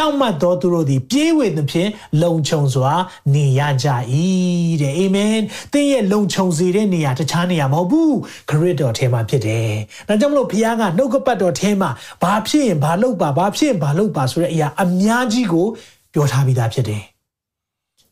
[0.00, 1.90] ဖြောင့်မတ်သောသူတို့သည် ပြေးဝေသဖြင့်
[2.22, 2.92] လုံခြုံစွာ
[3.34, 3.88] နေရကြ၏
[4.82, 5.38] တဲ့အာမင်
[5.72, 8.16] သင်ရဲ့လုံခြုံစေတဲ့နေရာတခြားနေရာမဟုတ်ဘူး
[8.50, 9.70] ခရစ်တော်ထဲမှာဖြစ်တယ်
[10.08, 11.90] ဒါကြောင့်မလို့ဘုရားကနှုတ်ကပတ်တော်ထဲမှာ
[12.22, 15.66] ဘာဖြစ်ရင်ဘာလုပ်ပါဘာဖြစ်ရင်ဘာလုပ်ပါဆိုတဲ့အရာအများကြီးကို
[16.12, 17.02] ပြောထားပြီးသားဖြစ်တယ်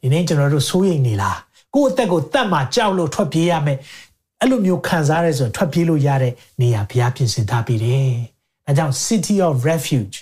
[0.01, 1.39] ဒီနေ့ကျွန်တော်တို့စိုးရိမ်နေလား
[1.75, 3.79] ကိုယ့်အသက်ကိုတတ်မှကြောက်လို့ထွက်ပြေးရမယ်
[4.41, 8.11] အဲ့လိုမျိုးခံစားရဲဆိုထွက်ပြေးလို့ရတဲ့နေရာဘုရားပြင်ဆင်ထားပြီးတယ်။
[8.67, 10.17] ဒါကြောင့် City of Refuge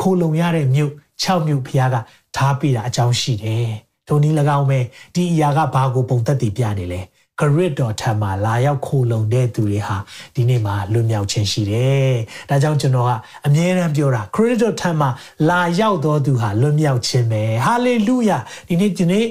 [0.00, 1.96] ခိုလုံရတဲ့မြို့ 6မြို့ဘုရားက
[2.36, 3.68] ထားပေးတာအကြောင်းရှိတယ်။
[4.06, 4.80] ထိုနည်း၎င်းပဲ
[5.14, 7.00] ဒီအရာကဘာကိုပုံသက်တည်ပြနေလဲ။
[7.40, 9.96] ခရစ်တော်ထံမှာလာရောက်ခိုလုံတဲ့သူတွေဟာ
[10.34, 12.12] ဒီနေ့မှာလွတ်မြောက်ခြင်းရှိတယ်။
[12.50, 13.10] ဒါကြောင့်ကျွန်တော်က
[13.46, 15.08] အမြဲတမ်းပြောတာခရစ်တော်ထံမှာ
[15.48, 19.26] လာရောက်တော်သူဟာလွတ်မြောက်ခြင်းပဲ။ဟာလေလုယာဒီနေ့ဒီနေ့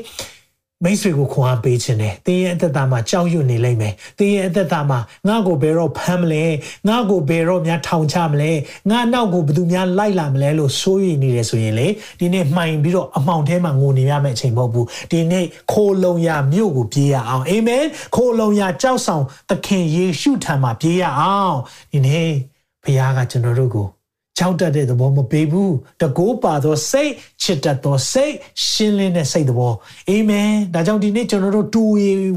[0.83, 6.45] မိတ်ဆွေကိုခွန်အားပေးခြင်းနဲ့တင်းရဲ့အသက်တာမှာကြောက်ရွံ့နေလိမ့်မယ်တင်းရဲ့အသက်တာမှာငါ့ကိုဘယ်တော့ဖမ်းမလဲ
[6.87, 8.51] ငါ့ကိုဘယ်တော့များထောင်ချမလဲ
[8.89, 11.87] ငါနောက်ကိုဘယ်သူများလိုက်လာမလဲလို့စိုးရိမ်နေတယ်ဆိုရင်လေ
[12.19, 21.55] ဒီနေ့မှိုင်ပြီးတော့အမှောင်ထဲမှာငိုနေရမယ့်အချိန်မဟုတ်ဘူးဒီနေ့ခိုးလုံရမြို့ကိုပြေးရအောင်အာမင်ခိုးလုံရကြောက်ဆောင်သခင်ယေရှုထံမှာပြေးရအောင်
[21.91, 22.29] ဒီနေ့
[22.83, 23.98] ဘုရားကကျွန်တော်တို့ကို
[24.39, 28.33] ကြောက်တတ်တဲ့သဘောမပေးဘူးတကိုးပါသောစိတ်ချစ်တတ်သောစိတ်
[28.67, 29.73] ရှင်းလင်းတဲ့စိတ်သဘော
[30.09, 31.83] အာမင်ဒါကြောင့်ဒီနေ့ကျွန်တော်တို့တူ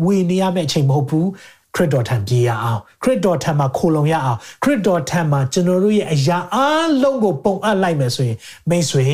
[0.04, 1.28] ဝေနေရမယ့်အချိန်မဟုတ်ဘူး
[1.74, 6.58] ခရစ်တော်ထံပြေးရအောင်ခရစ်တော်ထံမှာခိုလုံရအောင်ခရစ်တော်ထံမှာကျွန်တော်တို့ရဲ့အရာအ
[7.02, 8.38] လုံးကိုပုံအပ်လိုက်မယ်ဆိုရင်
[8.70, 9.04] မိတ်ဆွေ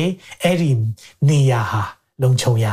[0.43, 0.71] အဲ့ဒီ
[1.29, 1.83] နေရာဟာ
[2.23, 2.65] လုံခြုံရ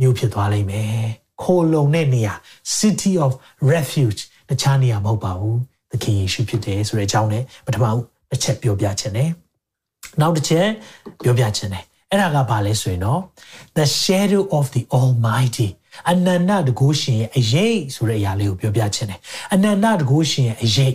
[0.00, 0.94] မြို့ဖြစ်သွားလိမ့်မယ်
[1.42, 2.34] ခိုလုံတဲ့နေရာ
[2.78, 3.32] city of
[3.72, 5.58] refuge တခြားနေရာမဟုတ်ပါဘူး
[5.90, 7.84] သခင်ယေရှုဖြစ်တယ်ဆိုတဲ့အကြောင်းနဲ့ပထမ
[8.30, 9.30] တစ်ချက်ပြောပြခြင်းနဲ့
[10.21, 10.67] နောက်တစ်ချက်
[11.23, 13.19] ပြောပြခြင်းနဲ့အဲ့ဒါကဘာလဲဆိုရင်တော့
[13.77, 15.69] the shadow of the almighty
[16.11, 19.19] အနန္တတကုရှင်ရဲ့အရေးဆိုတဲ့အရာလေးကိုပြောပြခြင်းတယ်
[19.53, 20.93] အနန္တတကုရှင်ရဲ့အရေး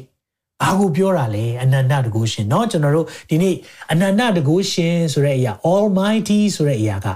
[0.63, 3.55] ဘာကိုပြောတာလဲအနန္တတကုရှင်เนาะကျွန်တော်တို့ဒီနေ့
[3.93, 7.07] အနန္တတကုရှင်ဆိုတဲ့အရာ almighty ဆိုတဲ့အရာက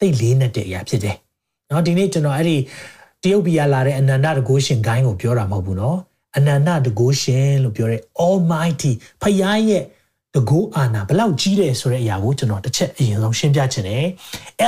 [0.00, 1.16] သိလေးနဲ့တဲ့အရာဖြစ်တယ်
[1.68, 2.56] เนาะဒီနေ့ကျွန်တော်အဲ့ဒီ
[3.22, 5.96] တရုတ်ပြည်လာတဲ့အနန္တတကုရှင်ဂိုင်းကိုပြောတာမဟုတ်ဘူးเนาะ
[6.36, 9.84] အနန္တတကုရှင်လို့ပြောတဲ့ almighty ဖခင်ရဲ့
[10.36, 14.04] တကူအာနာဘလောက်ကြီးတယ်ဆိုတဲ့အရာကိုကျွန်တော်တစ်ချက်အရင်ဆုံးရှင်းပြချင်တယ်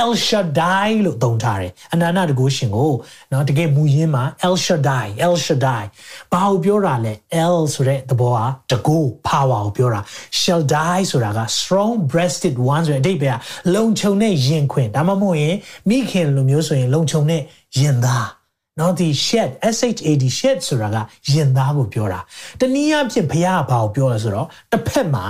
[0.01, 2.91] El Shaddai လို့သုံးထားတယ်အနန္တတကူရှင်ကို
[3.29, 5.83] เนาะတကယ်မူရင်းမှာ El Shaddai El Shaddai
[6.31, 7.13] ဘာကိုပြောတာလဲ
[7.45, 10.01] El ဆိုတဲ့သဘောကတကူ power ကိုပြောတာ
[10.41, 13.39] Shaddai ဆိုတာက strong breasted one ဆိုတဲ့အဓိပ္ပာယ်က
[13.75, 15.55] လုံခြုံတဲ့ရင်ခွင်ဒါမှမဟုတ်ရင်
[15.89, 17.41] မိခင်လိုမျိုးဆိုရင်လုံခြုံတဲ့
[17.79, 18.27] ရင်သား
[18.79, 19.97] နော်ဒီ shed shad
[20.37, 20.97] shed ဆိုတာက
[21.33, 22.19] ရင်သားကိုပြောတာ
[22.59, 25.25] တနည်းအားဖြင့်ဘုရားကဘာကိုပြောလဲဆိုတော့တစ်ဖက်မှာ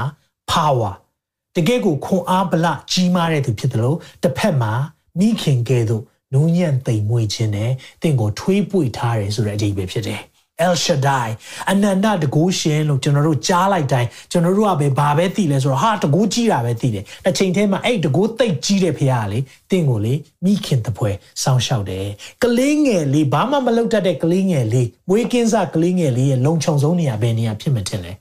[0.53, 0.93] power
[1.57, 4.73] တကယ်ကိုခွန်အားဗလကြီးမားတဲ့သူဖြစ်တယ်လို့တစ်ဖက်မှာ
[5.19, 6.03] မိခင်ကဲ့သို့
[6.35, 10.21] နူးညံ့သိမ်မွေ့ခြင်းနဲ့တင့်ကိုထွေးပွေထားတယ်ဆိုတဲ့အဓိပ္ပာယ်ဖြစ်တယ်
[10.67, 11.29] El Shaddai
[11.71, 19.39] အနန္တတကူရှင်လို့ကျွန်တော်တို့ကြားလိုက်တိုင်းကျွန်တော်တို့ကပဲဘာပဲသိလဲဆိုတော့ဟာတကူကြီးတာပဲသိတယ်တစ်ချိန်တည်းမှာအဲ့တကူသိပ်ကြီးတဲ့ဖခင်ကလေ
[19.71, 21.11] တင့်ကိုလေမိခင်တပွဲ
[21.43, 22.07] စောင်းရှောက်တယ်
[22.43, 28.13] ကလေးငယ်လေးဘာမှမလုပ်တတ်တဲ့ကလေးငယ်လေးမွေးကင်းစကလေးငယ်လေးရဲ့လုံခြုံဆုံးနေရာဘယ်နေရာဖြစ်မှတင်လဲ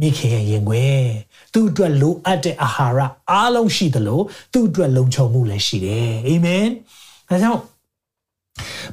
[0.00, 0.84] မိခင်ရဲ့ရင်ခွဲ
[1.52, 4.20] သူ့အတွက်လိုအပ်တဲ့အာဟာရအားလုံးရှိသလို
[4.52, 6.66] သူ့အတွက်လုံခြုံမှုလည်းရှိတယ်အာမင်
[7.28, 7.62] ဒါကြောင့်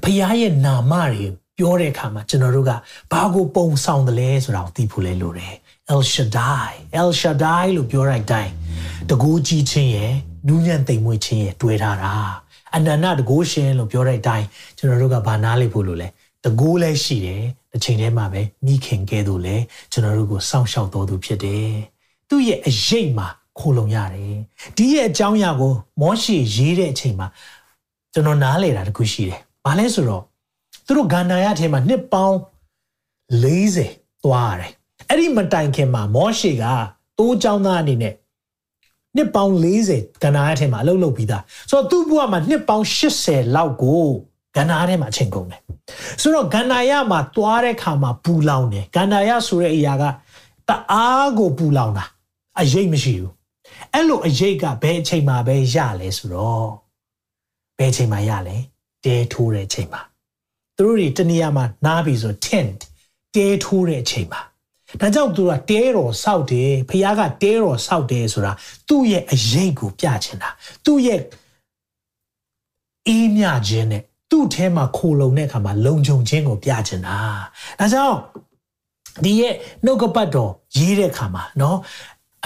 [0.04, 1.26] ဖခင်ရဲ့နာမတွေ
[1.58, 2.72] ပြောတဲ့အခါမှာကျွန်တော်တို့က
[3.12, 5.54] ဘာကိုပုံဆောင်တယ်လဲဆိုတာကိုသိဖို့လဲလိုတယ်
[5.94, 8.52] El Shaddai El Shaddai လို့ပြောလိုက်တိုင်း
[9.10, 10.14] တကူကြီးချင်းရဲ့
[10.48, 12.14] နူးညံ့သိမ်မွေ့ချင်းရဲ့တွေ့ထားတာ
[12.76, 14.46] အနန္တတကူရှင်လို့ပြောတဲ့အတိုင်း
[14.78, 16.08] ကျွန်တော်တို့ကဘာနားလိဖို့လိုလဲ
[16.44, 21.70] တကူလည်းရှိတယ် တစ်ချိန်တည်းမှာပဲမိခင်ကဲ့သို့လည်းကျွန်တော်တို့ကိုစောင့်ရှောက်တော်သူဖြစ်တယ်။
[22.30, 23.28] သူ့ရဲ့အရေးမှာ
[23.60, 24.36] ခိုလုံရတယ်။
[24.78, 27.28] ဒီရဲ့အကြောင်းအရာကိုမောရှိရေးတဲ့အချိန်မှာ
[28.14, 30.24] ကျွန်တော်နားလည်တာတခုရှိတယ်။ဘာလဲဆိုတော့
[30.86, 32.38] သူတို့ဂန္ဓာရထဲမှာနှစ်ပေါင်း
[33.44, 34.72] 40သွားရတယ်။
[35.10, 36.66] အဲ့ဒီမတိုင်ခင်မှာမောရှိက
[37.18, 38.14] တိုးចောင်းသားအနေနဲ့
[39.16, 39.54] နှစ်ပေါင်း
[39.86, 44.06] 40ကန္နာရထဲမှာအလုပ်လုပ်ပြီးသားဆိုတော့သူ့ဘဝမှာနှစ်ပေါင်း80လောက်ကို
[44.56, 45.62] ဂန္ဓာယထဲမှာအချိန်ကုန်တယ်
[46.22, 50.04] ဆိုတော့ဂန္ဓာယမှာသွားတဲ့ခါမှာပူလောင်တယ်ဂန္ဓာယဆိုတဲ့အရာက
[50.70, 52.06] တအားကိုပူလောင်တာ
[52.60, 53.34] အရေးမရှိဘူး
[53.94, 56.70] အဲ့လိုအရေးကဘယ်အချိန်မှာပဲရလဲဆိုတော့
[57.78, 58.58] ဘယ်အချိန်မှာရလဲ
[59.06, 60.02] တဲထိုးတဲ့အချိန်မှာ
[60.78, 62.80] သူတို့တွေတနေရာမှာနားပြီဆို tent
[63.36, 64.42] တဲထိုးတဲ့အချိန်မှာ
[65.02, 68.52] ဒါကြောင့်သူကတဲတော်ဆောက်တယ်ဖခင်ကတဲတော်ဆောက်တယ်ဆိုတာ
[68.88, 70.50] သူ့ရဲ့အရေးကိုပြချင်တာ
[70.86, 71.22] သူ့ရဲ့
[73.08, 77.19] အေးမြခြင်းနဲ့ သူ့ထဲမှာခိုလုံတဲ့အခါမှာလုံခြုံခြင်းကိုပြချင်တာ
[77.81, 78.17] ဒါကြောင့်
[79.25, 81.77] ဒီရဲ့နှုတ်ကပတ်တော်ရေးတဲ့အခါမှာเนาะ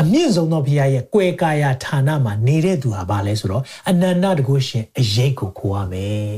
[0.00, 6.36] အမြင့်ဆုံးသောဘုရားရဲ့ကွယ်ကာယဌာနမှာနေတဲ့သူဟာဘာလဲဆိုတော့အနန္တတကုရှင်အရေးကိုခိုးရမယ်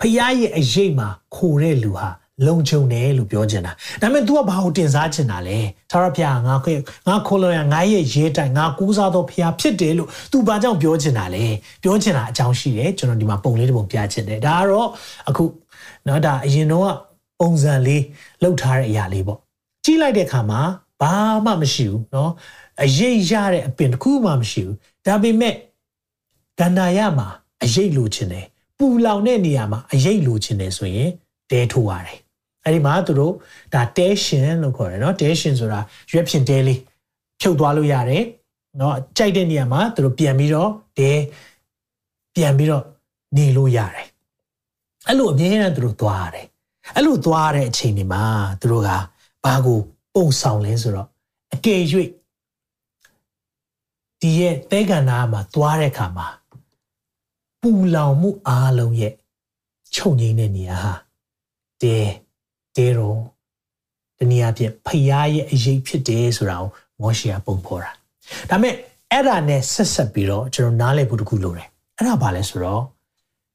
[0.00, 2.08] ဖခင်ရဲ့အရေးမှာခိုတဲ့လူဟာ
[2.46, 5.58] လုံခြုံတယ်လို့ပြောချင်တာဒါပေမဲ့ तू ကဘာကိုတင်စားချင်တာလဲ
[5.90, 6.72] သာရဖျားငါခေ
[7.08, 11.44] ငါခိုးလို့ရငါရဲ့ရေးတိုင်ငါကူးစားသောဖျားဖြစ်တယ်လို့ तू ဘာကြောင့်ပြောချင်တာလဲ
[11.82, 14.88] ပြောချင်တာအကြောင်းရှိတယ်ကျွန်တော်ဒီမှာပုံလေးတစ်ပုံပြချင်တယ်ဒါကတော့
[15.28, 15.44] အခု
[16.04, 16.92] เนาะဒါအရင်တော့
[17.40, 18.02] ပုံစံလေး
[18.42, 19.38] လောက်ထားတဲ့အရာလေးပေါ့
[19.84, 20.60] ကြည့်လိုက်တဲ့အခါမှာ
[21.00, 21.12] ဘာ
[21.44, 22.30] မှမရှိဘူးเนาะ
[22.82, 24.76] အရေးရတဲ့အပင်တစ်ခုမှမရှိဘူး
[25.06, 25.54] ဒါပေမဲ့
[26.60, 27.28] ကန္နာယမှာ
[27.64, 28.46] အရေးလိုချင်တယ်
[28.78, 31.10] ပူလောင်တဲ့နေရာမှာအရေးလိုချင်တယ်ဆိုရင်
[31.50, 32.18] တဲထိုးရတယ်
[32.64, 33.34] အဲ့ဒီမှာသူတို့
[33.74, 35.80] ဒါတဲရှင်လို့ခေါ်တယ်เนาะတဲရှင်ဆိုတာ
[36.12, 36.80] ရွက်ဖြင့်တဲလေး
[37.40, 38.24] ဖြုတ်သွားလို့ရတယ်
[38.78, 41.12] เนาะကြိုက်တဲ့နေရာမှာသူတို့ပြန်ပြီးတော့တဲ
[42.34, 42.84] ပြန်ပြီးတော့
[43.36, 44.08] နေလို့ရတယ်
[45.06, 46.46] အဲ့လိုအမြဲတမ်းသူတို့သွားရတယ်
[46.94, 48.24] အဲ့လိုသွားတဲ့အချိန်ဒီမှာ
[48.60, 48.90] သူတို့က
[49.44, 49.78] ဘာကို
[50.14, 51.08] ပုံဆောင်လဲဆိုတော့
[51.54, 51.82] အကယ်၍
[54.20, 56.26] ဒီရဲ့သဲကန္နာမှာသွားတဲ့အခါမှာ
[57.60, 59.14] ပူလောင်မှုအားလုံးရဲ့
[59.94, 60.92] ချုပ်ငိမ့်တဲ့နေရာဟာ
[61.82, 61.98] တဲ
[62.77, 63.19] တဲတော့
[64.17, 66.69] တနည်းအားဖြင့်ဖျားရဲ့အရေးဖြစ်တယ်ဆိုတာကို
[67.01, 67.91] မောရှေကပုံဖော်တာ
[68.49, 68.73] ဒါပေမဲ့
[69.11, 72.81] အဲ့ဒါနဲ့ဆက်ဆက်ပြီးတော့ကျွန်တော်နားလည်ဖို့တခုလိုတယ်အဲ့ဒါဘာလဲဆိုတော့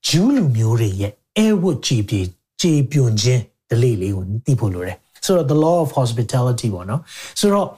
[0.09, 2.20] ဂျူးလူမျိုးတွေရဲ့အဲဝတ်ကြည်ပြေ
[2.61, 7.00] ကြေပြွန်ခြင်းဒလိလေးကိုသိဖို့လိုတယ်ဆိုတော့ the law of hospitality ပေါ့နော်
[7.40, 7.68] ဆိုတော့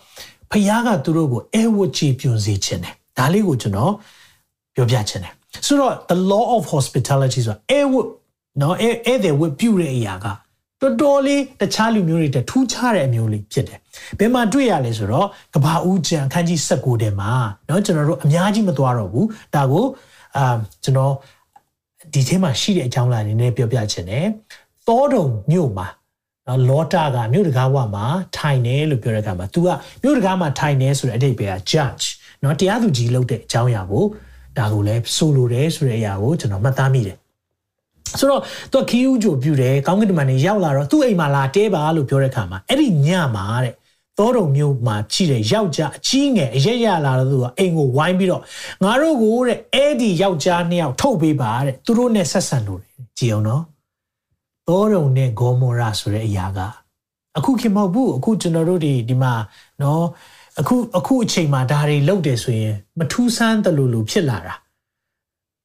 [0.51, 3.93] ဖခင်ကသူတို့ကိုအဲဝတ်ကြည်ပြွန်စေခြင်းတယ်ဒါလေးကိုကျွန်တော်
[4.75, 5.35] ပြောပြခြင်းတယ်
[5.67, 8.09] ဆိုတော့ the law of hospitality ဆိုတာအဲဝတ်
[8.63, 10.27] နော်အဲအဲ့တဲ့ဝတ်ပြုတဲ့အရာက
[10.82, 13.80] တော်တော်လေးတခြားလူမျိုးတွေတထူးခြားတဲ့အမျိုးလေးဖြစ်တယ်။
[14.20, 17.32] ဘယ်မှာတွေ့ရလဲဆိုတော့ကဘာဦးကျန်အခန်းကြီး16ထဲမှာ
[17.68, 19.86] เนาะကျွန်တော်တို့အများကြီးမသွားတော့ဘူး။ဒါကို
[20.38, 21.14] အာကျွန်တော်
[22.14, 24.26] ဒီထဲမှာရှိတဲ့အကြောင်းလာနေနဲ့ပြောပြချင်တယ်။
[24.88, 25.88] သောတုံမြို့မှာ
[26.48, 28.06] နော်လောတာကမြို့တကားဝမှာ
[28.38, 29.68] ထိုင်တယ်လို့ပြောတဲ့အခါမှာ तू က
[30.04, 32.06] မြို့တကားမှာထိုင်တယ်ဆိုတဲ့အဓိပ္ပာယ်က judge
[32.44, 34.06] နော်တရားသူကြီးလုပ်တဲ့အကြောင်းအရာကို
[34.58, 37.18] ဒါကိုလည်းဆိုလိုတယ်ဆိုတဲ့အရာကိုကျွန်တော်မှတ်သားမိတယ်
[38.21, 43.75] ဆိုတော့သူခီးဦးကြိုပြူတယ်ကောင်းကင်တမန်နေရောက်လာတော့သူ့အိမ်မှာလာတဲပါလို့ပြောတဲ့ခါမှာအဲ့ဒီညမှာတဲ့
[44.19, 48.43] သောတုံမျိုးမှာကြည့်တဲ့ယောက်ျားအကြီးငယ်အရက်ရလာတော့သူကအိမ်ကိုဝိုင်းပြီးတော့
[48.85, 52.81] ငါတို့ကိုတဲ့အဲ့ဒီယောက်ျားနှစ်ယောက်ထုတ်ပေးပါတဲ့သူတို့နဲ့ဆက်ဆံလို့
[53.19, 53.63] ကြည်အောင်နော်
[54.69, 56.61] သောတုံနဲ့ဂေါမောရာဆိုတဲ့အရာက
[57.39, 59.33] အခုခင်မဟုတ်ဘူးအခုကျွန်တော်တို့ဒီဒီမှာ
[59.83, 60.05] နော်
[60.61, 64.55] အခုအခုအချိန်မှာဒါတွေလုပ်တယ်ဆိုရင် မထူးဆန်းတယ်လို့လို့ဖြစ်လာတာ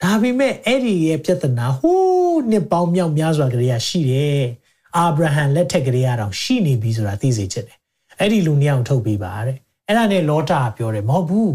[0.02, 2.11] ဒါပေမဲ့အဲ့ဒီရဲ့ပြဿနာဟိုး
[2.52, 4.44] နှစ်ပေါင်းမြောက်များစွာကလေးကရှိတယ်
[4.98, 7.78] အာဗြဟံလက်ထက်ကလေးကတော့ရှိနေပြီဆိုတာသိစေချင်တယ်
[8.20, 11.54] အဲ့ဒီလူနှစ်ယောက်ထုတ်ပေးပါတဲ့အဲ့ဒါနဲ့လောတာပြောတယ်မဟုတ်ဘူး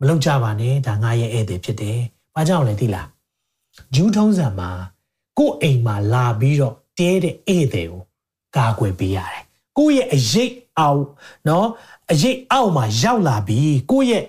[0.00, 1.98] မလုပ်ကြပါနဲ့ဒါငါရဲ့ဧည့်သည်ဖြစ်တယ်
[2.34, 3.08] ဘာကြောင့်လဲသိလား
[3.94, 4.70] ဂျူးထုံးစံမှာ
[5.38, 8.02] ကို့အိမ်မှာလာပြီးတော့တဲတဲ့ဧည့်သည်ကို
[8.56, 9.42] ကာကွယ်ပေးရတယ်
[9.78, 11.04] ကိုယ့်ရဲ့အရေးအောက်
[11.48, 11.68] နော်
[12.12, 13.58] အရေးအောက်မှာရောက်လာပြီ
[13.90, 14.24] ကိုယ့်ရဲ့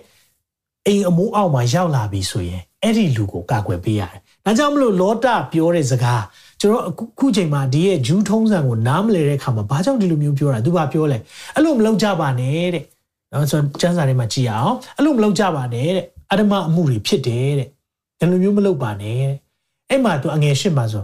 [0.88, 6.24] အိမ်အမိုးအောက်မှာရောက်လာပြီဆိုရင်အဲ့ဒီလူကိုကာကွယ်ပေးရတယ်။ ဒါကြောင့်မလို့လောတာပြောတဲ့စကား
[6.62, 11.18] ကျွန်တော်အခုချိန်မှာဒီရဲ့ဂျူးထုံးစံကိုနားမလည်တဲ့အခါမှာဘာကြောင့်ဒီလိုမျိုးပြောတာသူဘာပြောလဲ
[11.56, 12.84] အဲ့လိုမလုပ်ကြပါနဲ့တဲ့။
[13.32, 17.68] နော်ဆိုကျမ်းစာထဲမှာကြည့်အောင်အဲ့လိုမလုပ်ကြပါနဲ့တဲ့အဓမ္မအမှုတွေဖြစ်တယ်တဲ့။
[18.20, 19.34] ဒီလိုမျိုးမလုပ်ပါနဲ့တဲ့။
[19.90, 21.04] အဲ့မှာသူအငယ်ရှစ်မှာဆို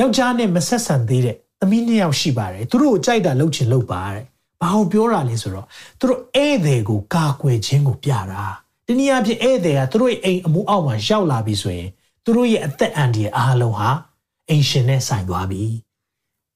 [0.00, 4.24] ယောက်ျားနဲ့မဆက်ဆံသေးတဲ့သမီးနှစ်ယောက်ရှိပါတယ်သူတို့ကိုကြိုက်တာလုပ်ချင်လုပ်ပါတဲ့။
[4.60, 5.66] ဘာလို့ပြောတာလဲဆိုတော့
[5.98, 8.44] သူတို့ဧည့်သည်ကိုကာကွယ်ခြင်းကိုပြတာ။
[8.86, 11.88] တနည်းအားဖြင့်ဧည့်သည်ကသူတို့ရဲ့အိမ်အမှုအောက်မှာရောက်လာပြီဆိုရင်
[12.30, 13.90] သူတို့ရဲ့အသက်အန္တရာယ်အားလုံးဟာ
[14.48, 15.64] အိမ်ရှင်နဲ့ဆိုင်သွားပြီ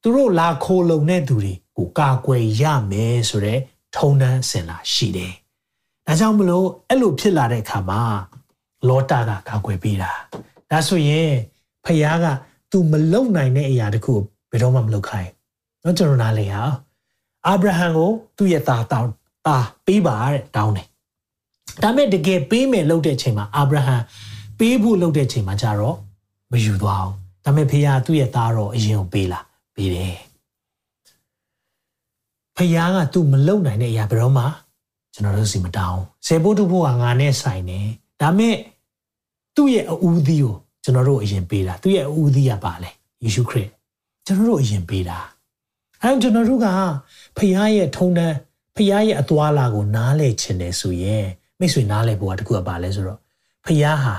[0.02, 3.58] သူတို့လာခိုးလုံတဲ့သူတွေကိုကာကွယ်ရမယ်ဆိုတဲ့
[3.96, 5.32] ထုံတန်းစင်လာရှိတယ်
[6.06, 8.02] ဒါကြောင့်မလို့အဲ့လိုဖြစ်လာတဲ့အခါမှာ
[8.88, 10.12] လောတာကကာကွယ်ပေးတာ
[10.70, 11.30] ဒါဆိုရင်
[11.84, 12.26] ဖခင်က
[12.70, 14.18] သူမလုံနိုင်တဲ့အရာတခုကို
[14.50, 15.30] ဘယ်တော့မှမလုပ်ခိုင်း
[15.82, 16.62] နော်ကျွန်တော်နားလေဟာ
[17.46, 19.10] အာဗြဟံကိုသူ့ရဲ့သားတောင်း
[19.46, 20.86] သားပေးပါတဲ့တောင်းတယ်
[21.82, 23.96] ဒါပေမဲ့တကယ်ပေးမယ်လို့တဲ့ချိန်မှာအာဗြဟံ
[24.62, 25.96] ပေးဖို့လုပ်တဲ့ချိန်မှာကျတော့
[26.52, 29.40] မယူသွားဘူးဒါမဲ့ဖေယားသူ့ရဲ့သားတော့အရင်ကိုပေးလာ
[29.74, 30.16] ပေးတယ်
[32.56, 34.44] ဖေယားကသူ့မလုံနိုင်တဲ့အရာဘယ်တော့မှ
[35.12, 37.80] ကျွန်တော်တို့စီမတောင်းဆယ်ဖို့တူဖို့ကငါနဲ့ဆိုင်နေ
[38.20, 38.56] ဒါမဲ့
[39.56, 42.90] သူ့ရဲ့အဦးသီးကိုကျွန်တော်တို့အရင်ပေးတာသူ့ရဲ့အဦးသီးကပါလေ
[43.22, 43.68] ယေရှုခရစ်
[44.26, 45.18] ကျွန်တော်တို့အရင်ပေးတာ
[46.02, 46.66] အဲကျွန်တော်တို့က
[47.36, 48.36] ဖခင်ရဲ့ထုံတန်း
[48.76, 51.26] ဖခင်ရဲ့အသွာလာကိုနားလဲချင်တယ်ဆိုရင်
[51.58, 53.18] မိတ်ဆွေနားလဲဖို့ကတခုကပါလဲဆိုတော့
[53.64, 54.14] ဖခင်ဟာ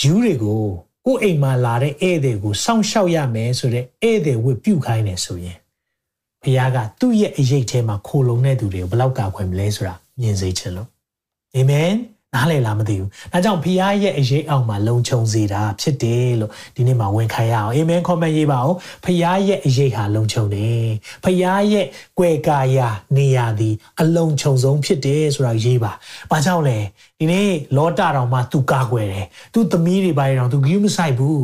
[0.00, 0.62] ဂျူးတွေကို
[1.06, 5.58] ကိုယ်အိမ်မှာလာတဲ့ဧည့်သည်ကိုစောင့်ရှောက်ရမယ်ဆိုတဲ့ဧည့်သည်ဝတ်ပြုခိုင်းတယ်ဆိုရင်
[6.42, 10.88] ဖခင်ကသူ့ရဲ့အရေးထဲမှာခိုလုံတဲ့သူတွေကိုဘယ်လောက်ကာခွင့်မလဲဆိုတာမြင်စေချင်လို့
[11.54, 11.92] အာမင်
[12.34, 20.84] နားလည်လားမသိဘူး။ဒါကြောင့်ဖခင်ရဲ့အရေးအောက်မှာလုံခြုံစေတာဖြစ်တယ်လို့ဒီနေ့မှာဝန်ခံရအောင်။အာမင်ကွန်မန့်ရေးပါအောင်။ဖခင်ရဲ့အရေးဟာလုံခြုံတယ်။
[21.24, 21.38] ဖခင်
[21.72, 21.86] ရဲ့
[22.18, 25.92] ကွယ်ကာယာနေရာသည်အလုံခြုံဆုံးဖြစ်တယ်ဆိုတာရေးပါ။
[26.30, 26.78] ဘာကြောင့်လဲ။
[27.18, 31.40] ဒီနေ့လောတာတော်မှာသူကာကွယ်တယ်။သူသမီးတွေပါရအောင်သူဂိူးမဆိုင်ဘူး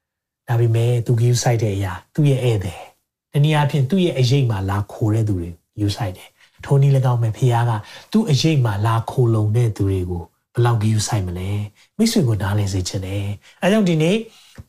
[0.48, 2.80] ။ဒါပေမဲ့သူဂိူးဆိုင်တဲ့အရာသူ့ရဲ့ဧည့်သည်။
[3.32, 5.48] တနည်းအားဖြင့်သူ့ရဲ့အရေးမှာလာခိုတဲ့သူတွေ
[5.80, 6.28] ယူဆိုင်တယ်။
[6.64, 7.72] ထိုနည်း၎င်းပဲဖခင်က
[8.12, 10.22] သူ့အရေးမှာလာခိုလုံတဲ့သူတွေကို
[10.54, 11.50] ဘလောက်ကြီးဆိုင်မလဲ
[11.96, 13.24] မိတ်ဆွေကိုနားလည်စေချင်တယ်
[13.62, 14.16] အဲကြောင့်ဒီနေ့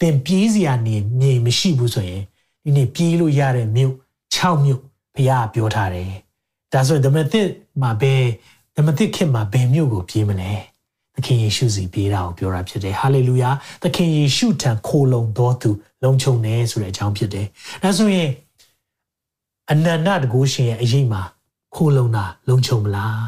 [0.01, 2.21] သင်ပြေးစရာနေမြေမရှိဘူးဆိုရင်
[2.63, 3.93] ဒီနေ့ပြေးလို့ရတဲ့မြို့
[4.35, 4.81] 6မြို့
[5.15, 6.11] ဘုရားပြောထားတယ်
[6.73, 7.47] ဒါဆိုရင်ဓမ္မသစ်
[7.81, 8.23] မှာဘယ်
[8.77, 10.51] ဓမ္မသစ်ခေတ်မှာဘယ်မြို့ကိုပြေးမလဲ
[11.15, 13.49] သခင်ယေရှုစီပြေးတာကိုပြောတာဖြစ်တယ်ဟာလေလုယာ
[13.83, 15.69] သခင်ယေရှုထံခိုလုံတော်သူ
[16.03, 17.47] လုံခြုံတယ်ဆိုတဲ့အကြောင်းဖြစ်တယ်
[17.83, 18.29] ဒါဆိုရင်
[19.71, 21.21] အနန္တတကုရှင်ရဲ့အရေးမှာ
[21.75, 23.23] ခိုလုံတာလုံခြုံမလား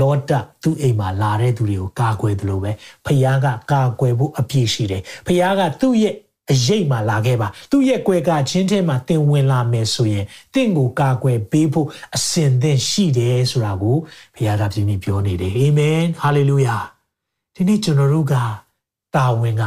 [0.00, 0.32] လောတ
[0.62, 2.72] သူ့အိမ်မှာလာတဲ့သူတွေကိုကာကွယ်တယ်လို့ပဲ
[3.04, 6.14] ဖခင်ကကာကွယ်ဖို့အပြည့်ရှိတယ်ဖခင်ကသူ့ရဲ့
[6.52, 13.96] အရေးမှာလာခဲ့ပါသူ့ရဲ့ကွယ်ကချင်းထဲမှာတင်ဝင်လာမယ်ဆိုရင်တင့်ကိုကာကွယ်ပေးဖို့အစဉ်သင့်ရှိတယ်ဆိုတာကို
[14.34, 16.76] ဘုရားကပြင်းပြပြောနေတယ်အာမင်ဟာလေလုယာ
[17.54, 18.34] ဒီနေ့ကျွန်တော်တို့က
[19.16, 19.64] တာဝန်က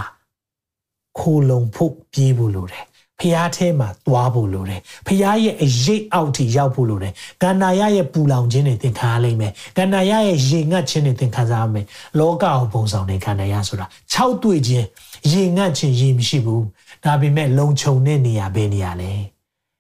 [1.20, 2.86] ခိုလုံဖို့ပြေးဖို့လိုတယ်
[3.22, 11.86] ဖျားထဲမှာသွားဖို့လိုတယ်ဖျားရဲ့အရေးအောက်ထိရောက်ဖို့လိုတယ်ကန္နာရရဲ့ပူလောင်ခြင်းတွေသင်ခံရလိမ့်မယ်ကန္နာရရဲ့ရေငတ်ခြင်းတွေသင်ခံစားရမယ်
[12.20, 14.86] လောကကိုပုံဆောင်တဲ့ကန္နာရဆိုတာ၆တွေ့ခြင်း
[15.32, 16.66] ရေငတ်ခြင်းရေမရှိဘူး
[17.04, 19.12] ဒါပေမဲ့လုံခြုံတဲ့နေရာပဲနေရာလဲ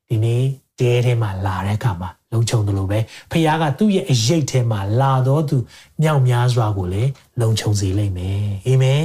[0.07, 0.43] ဒီနေ့
[0.79, 2.99] တဲထဲမှာလာတဲ့အခါမှာလုံခြုံတယ်လို့ပဲ
[3.31, 5.57] ဖခင်ကသူ့ရဲ့အရေးထဲမှာလာတော့သူ
[6.01, 7.09] မြောက်များစွာကိုလည်း
[7.41, 9.03] လုံခြုံစေလိမ့်မယ်အာမင်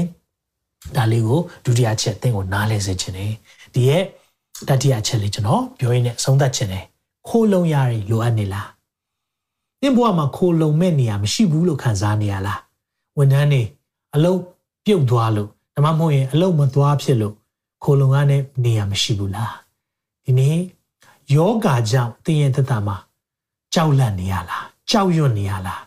[0.96, 3.32] ဒါလေးကိုဒုတိယချက်သင်ကိုနားလည်စေခြင်းတယ်
[3.74, 4.04] ဒီရဲ့
[4.68, 6.84] တတိယချက်လေးကျွန်တော်ပြောရင်းနဲ့အဆုံးသတ်ခြင်းတယ်
[7.28, 8.68] ခိုးလုံရည်လိုအပ်နေလား
[9.80, 12.60] သင်ဘဝမှာခိုးလုံမဲ့နေရာမရှိဘူးလို့ခံစားနေရလား
[13.18, 13.62] ဝန်ထမ်းနေ
[14.14, 14.40] အလုပ်
[14.84, 17.34] ပြုတ်သွားလို့ဒါမှမဟုတ်ရင်အလုပ်မသွားဖြစ်လို့
[17.82, 19.54] ခိုးလုံရတဲ့နေရာမရှိဘူးလား
[20.24, 20.56] ဒီနေ့
[21.34, 22.96] ယောဂါကြောင့်သင်ရဲ့သက်တာမှာ
[23.74, 25.82] ကြောက်လန့်နေရလားကြောက်ရွံ့နေရလား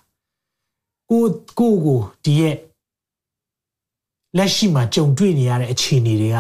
[1.10, 1.24] ကို
[1.60, 2.56] ကိုကိုဒီရဲ့
[4.38, 6.38] လက်ရှိမှာကြုံတွေ့နေရတဲ့အခြေအနေတွေက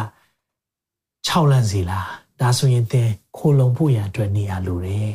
[1.25, 2.07] ခြောက်လန့်စေလား
[2.39, 5.11] ဒါဆိုရင်သင်ခိုလုံဖို့ရန်အတွက်နေရာလိုတယ်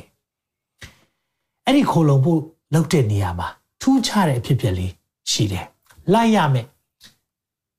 [1.64, 2.40] အဲ့ဒီခိုလုံဖို့
[2.74, 3.48] လောက်တဲ့နေရာမှာ
[3.80, 4.92] ထူးခြားတဲ့အဖြစ်အပျက်လေး
[5.30, 5.66] ရှိတယ်
[6.12, 6.66] လိုက်ရမယ်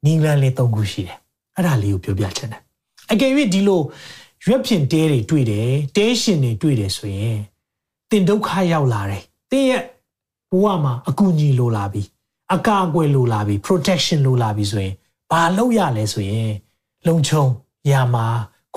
[0.06, 1.18] နင်းလန်းလေး၃ခုရှိတယ်
[1.56, 2.62] အဲ့ဒါလေးကိုပြောပြချင်တယ်
[3.12, 3.82] အကယ်၍ဒီလို
[4.46, 7.38] ရွက်ဖြင့်တဲတွေတွေ့တယ်တဲရှင်တွေတွေ့တယ်ဆိုရင်
[8.10, 9.84] တင်ဒုက္ခရောက်လာတယ်တင်ရဲ့
[10.52, 12.04] ဘဝမှာအကူအညီလိုလာပြီ
[12.54, 14.94] အကာအကွယ်လိုလာပြီ protection လိုလာပြီဆိုရင်
[15.32, 16.52] ဘာလုပ်ရလဲဆိုရင်
[17.08, 17.46] လုံခြုံ
[17.92, 18.28] ရမှာ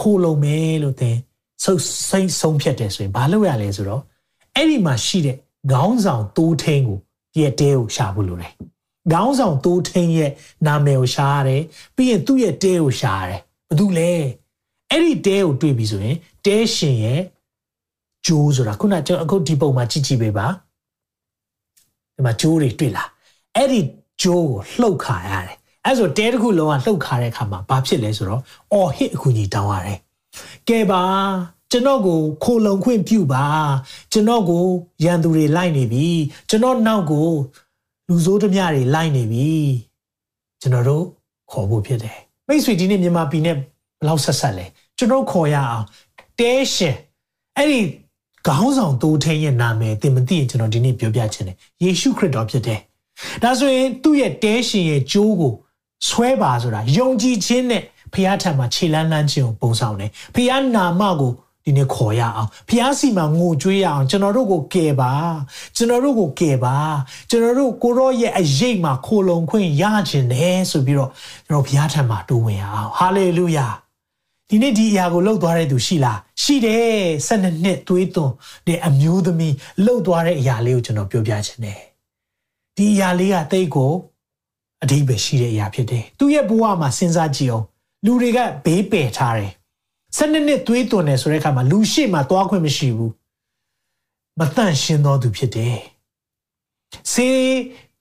[0.00, 1.16] ခိုးလုံမယ်လို့သင်
[1.64, 4.02] ဆုတ်စိတ်ဆုံးဖြတ်တယ်ဆိုရင်ဘာလုပ်ရလဲဆိုတော့
[4.56, 5.36] အဲ့ဒီမှာရှိတဲ့
[5.72, 6.98] ခေါင်းဆောင်တိုးထင်းကို
[7.34, 8.52] ဒီရဲ့တဲကိုရှာဖို့လိုတယ်
[9.12, 10.30] ခေါင်းဆောင်တိုးထင်းရဲ့
[10.66, 11.62] နာမည်ကိုရှာရတယ်
[11.96, 14.10] ပြီးရင်သူ့ရဲ့တဲကိုရှာရတယ်ဘာလို့လဲ
[14.90, 17.20] အဲ့ဒီတဲကိုတွေ့ပြီဆိုရင်တဲရှင်ရဲ့
[18.26, 20.46] ဂျိုးဆိုတာခုနကျွန်တော်အခုဒီပုံမှာကြည့်ကြည့်ပေးပါ
[22.14, 23.08] ဒီမှာဂျိုးတွေတွေ့လား
[23.56, 23.80] အဲ့ဒီ
[24.22, 29.98] ဂျိုးကိုလှုပ်ခါရတယ် အဲ့ဆိုတဲတစ်ခုလုံးကလှုပ်ခါတဲ့အခါမှာဘာဖြစ်လဲဆိုတော့အော်ဟစ်အကူကြီးတောင်းရတယ်
[30.68, 31.02] ကဲပါ
[31.70, 33.44] ကျွန်တော်ကိုခိုလုံခွင့်ပြုပါ
[34.12, 34.64] ကျွန်တော်ကို
[35.04, 36.06] ရန်သူတွေလိုက်နေပြီ
[36.48, 37.28] ကျွန်တော်နောက်ကို
[38.08, 39.50] လူဆိုးသမျှတွေလိုက်နေပြီ
[40.60, 41.04] ကျွန်တော်တို့
[41.50, 43.64] ခေါ်ဖို့ဖြစ်တယ်မိတ်ဆွေဒီနေ့မြန်မာပြည်နဲ့ဘယ်
[44.06, 44.66] လောက်ဆက်ဆက်လဲ
[44.98, 45.84] ကျွန်တော်ခေါ်ရအောင်
[46.40, 46.96] တဲရှင်
[47.56, 47.80] အဲ့ဒီ
[48.46, 52.80] ခေါင်းဆောင်တိုးထင်းရဲ့နာမည်သင်မသိရင်ကျွန်တော်ဒီနေ့ပြောပြချင်တယ်ယေရှုခရစ်တော်ဖြစ်တယ်
[53.42, 55.54] ဒါဆိုရင်သူ့ရဲ့တဲရှင်ရဲ့ကြိုးကို
[56.08, 57.82] ဆွဲပါဆိုတာယုံကြည်ခြင်းနဲ့
[58.12, 61.32] ဖခင်ထံမှာခြေလန်းလန်းခြင်းကိုပုံဆောင်တယ်ဖခင်နာမကို
[61.64, 65.12] ဒီနေ့ခေါ်ရအောင်ဖျားစီမှာငိုကြွေးရအောင်ကျွန်တော်တို့ကိုကယ်ပါ
[65.76, 66.76] ကျွန်တော်တို့ကိုကယ်ပါ
[67.30, 71.10] ကျွန်တော်တို့ကိုရောရဲ့အရေးမှာခိုလုံခွင့်ရခြင်းတယ်ဆိုပြီးတော့
[71.46, 73.66] ကျွန်တော်ဘုရားထံမှာတိုးဝင်ရအောင်ဟာလေလုယာ
[74.48, 76.90] ဒီနေ့ဒီအရာကိုလှုပ်သွားတဲ့သူရှိလားရှိတယ်
[77.26, 78.32] 12နှစ်သွေးသွန်
[78.66, 81.80] တဲ့အမျိုးသမီးလှုပ်သွားတဲ့အရာလေးကိုကျွန်တော်ပြောပြချင်တယ်
[82.76, 83.92] ဒီအရာလေးကတိတ်ကို
[84.82, 87.64] အဓိပ္ပာယ်ရှိတဲ့အရာဖြစ်တယ်သူရဲ့ဘဝမှာစဉ်းစားကြည့်အောင်
[88.04, 89.52] လူတွေကဘေးပယ်ထားတယ်
[90.16, 93.12] 12နှစ်သွေးသွန်တယ်ဆိုတဲ့အခါမှာလူရှိမှသွားခွင့်မရှိဘူး
[94.38, 95.78] မတန့်ရှင်းသောသူဖြစ်တယ်
[97.12, 97.28] စေ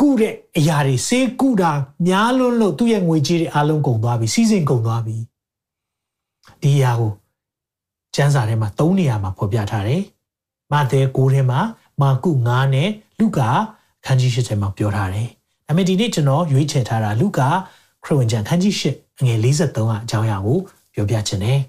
[0.02, 1.72] ကုတဲ့အရာတွေစေကုတာ
[2.08, 5.18] များလွန်းလို့သူ့ရဲ့ငွေကြေးတွေအလုံးကုန်သွားပြီစီးစိမ်ကုန်သွားပြီ
[6.62, 7.12] ဒီအရာကို
[8.16, 10.04] ကျမ်းစာထဲမှာ၃နေရာမှာဖော်ပြထားတယ်
[10.72, 11.60] မဿဲ9ထဲမှာ
[12.02, 12.90] မာကု9နဲ့
[13.20, 13.50] လုကာ
[14.06, 15.30] ခန်းကြီး8ထဲမှာပြောထားတယ်
[15.70, 17.50] ဒါပေမဲ့ဒီနေ့ကျွန်တော်ရွေးချယ်ထားတာလုကာ
[18.04, 20.58] ခရစ်ဝင်ကျမ်းခန်းကြီး8အငယ်53ကအကြောင်းအရာကို
[20.94, 21.60] ပြောပြခြင်းတယ်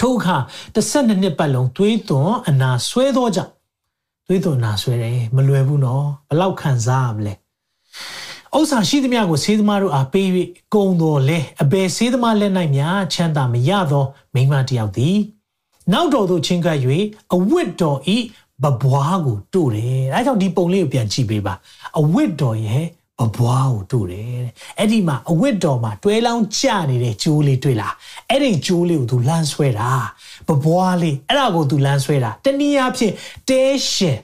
[0.00, 0.36] ထို့အခါ
[0.74, 3.52] 12နှစ်ပတ်လုံးသွေးသွန်အနာဆွဲသောကြောင့်
[4.26, 7.34] သွေးသွန်နာဆွဲတယ်မလွယ်ဘူးနော်ဘလောက်ခံစားရမလဲ
[8.56, 10.26] ဥစ္စာရှိသမျှကိုဆေးသမားတို့အားပေး၍
[10.74, 15.16] ကုံတော်လဲအဘယ်ဆေးသမားလက်၌များချမ်းသာမရသောမိန်းမတစ်ယောက်သည်
[15.92, 16.78] နောက်တော်သို့ချင်းကပ်၍
[17.34, 18.16] အဝတ်တော်ဤ
[18.62, 21.54] ဘဘွားကိုတို့တယ်အဲဒါကြောင့်ဒီပုံလေးကိုပြန်ကြည့်ပေးပါ
[21.98, 22.84] အဝတ်တော်ရဲ့
[23.20, 27.94] ဘဘွားကိုတို့တယ်တဲ့အဲ့ဒီမှာအဝတ်တော်မှာတွဲလောင်းကျနေတဲ့ကျိုးလေးတွေ့လား
[28.30, 29.90] အဲ့ဒီကျိုးလေးကိုသူလမ်းဆွဲတာ
[30.48, 33.12] ဘဘွားလေးအဲ့ဒါကိုသူလမ်းဆွဲတာတနည်းအားဖြင့်
[33.48, 34.18] တဲရှင်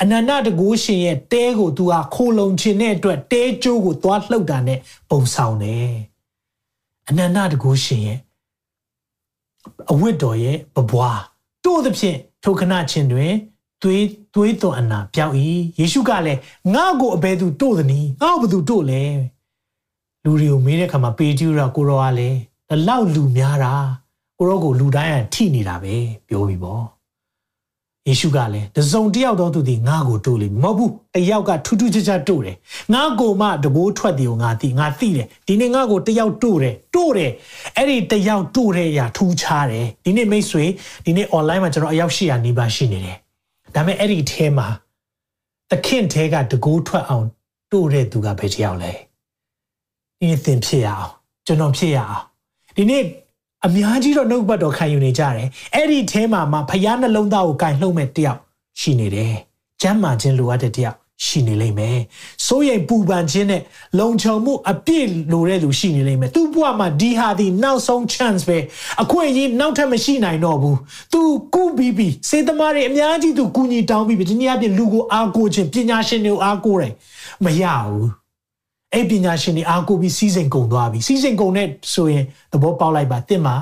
[0.00, 4.78] အနန္တတကူရှင်ရဲ့တဲကိုသူဟာခိုလုံခြင်းတဲ့အတွက်တဲကျိုးကိုသွားလှုပ်တာနဲ့
[5.10, 5.92] ပုံဆောင်တယ်
[7.08, 8.18] အနန္တတကူရှင်ရဲ့
[9.90, 11.20] အဝတ်တော်ရဲ့ဘဘွား
[11.64, 13.32] တို့သဖြင့်ထိုခဏချင်းတွင်
[13.82, 14.04] သွေး
[14.34, 15.34] သွေးသွန်အနာပြောက်၏
[15.78, 16.40] ယေရှုကလည်း
[16.74, 19.02] ငါ့ကိုအဘယ်သူတို့သနည်းငါ့ကိုဘယ်သူတို့လဲ
[20.24, 23.74] လူတွေကိုမေးတဲ့အခါမှာပေတရုကကိုရောကလည်းဒီလောက်လူများတာ
[24.38, 25.94] ကိုရောကိုလူတိုင်းကထိနေတာပဲ
[26.28, 26.84] ပြောပြီးပေါ့
[28.08, 32.56] ယေရှုကလည်းတစုံတယောက်တော့သူဒီငါ့ကိုတို့လိမဟုတ်ဘူးတယောက်ကထူးထူးခြားခြားတို့တယ်
[32.94, 37.32] ငါ့ကိုမှတဘိုးထွက်တယ်ကိုငါသိငါသိတယ်ဒီနေ့ငါ့ကိုတယောက်တို့တယ်တို့တယ်
[37.76, 40.64] အဲ့ဒီတယောက်တို့တဲ့အရာထူးခြားတယ်ဒီနေ့မိတ်ဆွေ
[41.04, 43.16] ဒီနေ့ online မှာကျွန်တော်အယောက်800နီးပါးရှိနေတယ်
[43.74, 44.68] ဒါပေမဲ့အဲ့ဒီအဲမှာ
[45.70, 47.26] သခင်တဲကတကိုးထွက်အောင်
[47.72, 48.92] တို့တဲ့သူကဘယ်တယောက်လဲ
[50.20, 51.10] ဒီသင်ဖြစ်ရအောင်
[51.46, 52.24] ကျွန်တော်ဖြစ်ရအောင်
[52.76, 53.02] ဒီနေ့
[53.66, 58.40] အများကြီးတော့နှုတ်ပတ်တော်ခံယူနေကြတယ်အဲ့ဒီအဲမှာမှဖျားနှလုံးသားကိုကင်လှုပ်မဲ့တယောက်
[58.80, 59.34] ရှိနေတယ်
[59.82, 61.98] ကျမ်းမာခြင်းလိုအပ်တဲ့တယောက် ရှိနေလိမ့်မယ်။
[62.46, 63.62] စိုးရိမ်ပူပန်ခြင်းနဲ့
[63.98, 68.58] လုံခြုံမှုအပြည့်လိုတဲ့လူရှိနေလိမ့်မယ်။သူ့ဘဝမှာဒီဟာဒီနောက်ဆုံး chance ပဲ။
[69.02, 70.76] အခွင့်အရေးနောက်ထပ်မရှိနိုင်တော့ဘူး။
[71.12, 71.20] तू
[71.54, 76.92] ကုပြီးပြီးစေသမားတွေအများကြီး तू ကူညီတောင်းပြီးပြီးဒီနေ့အပြင်လူကိုအားကိုးခြင်းပညာရှင်တွေကိုအားကိုးတယ်
[77.44, 78.06] မရဘူး။
[78.94, 83.54] အဲ့ပညာရှင်တွေအားကိုးပြီးစီးစိမ်ကုန်သွားပြီ။စီးစိမ်ကုန်တဲ့ဆိုရင်သဘောပေါက်လိုက်ပါတင့်မှာ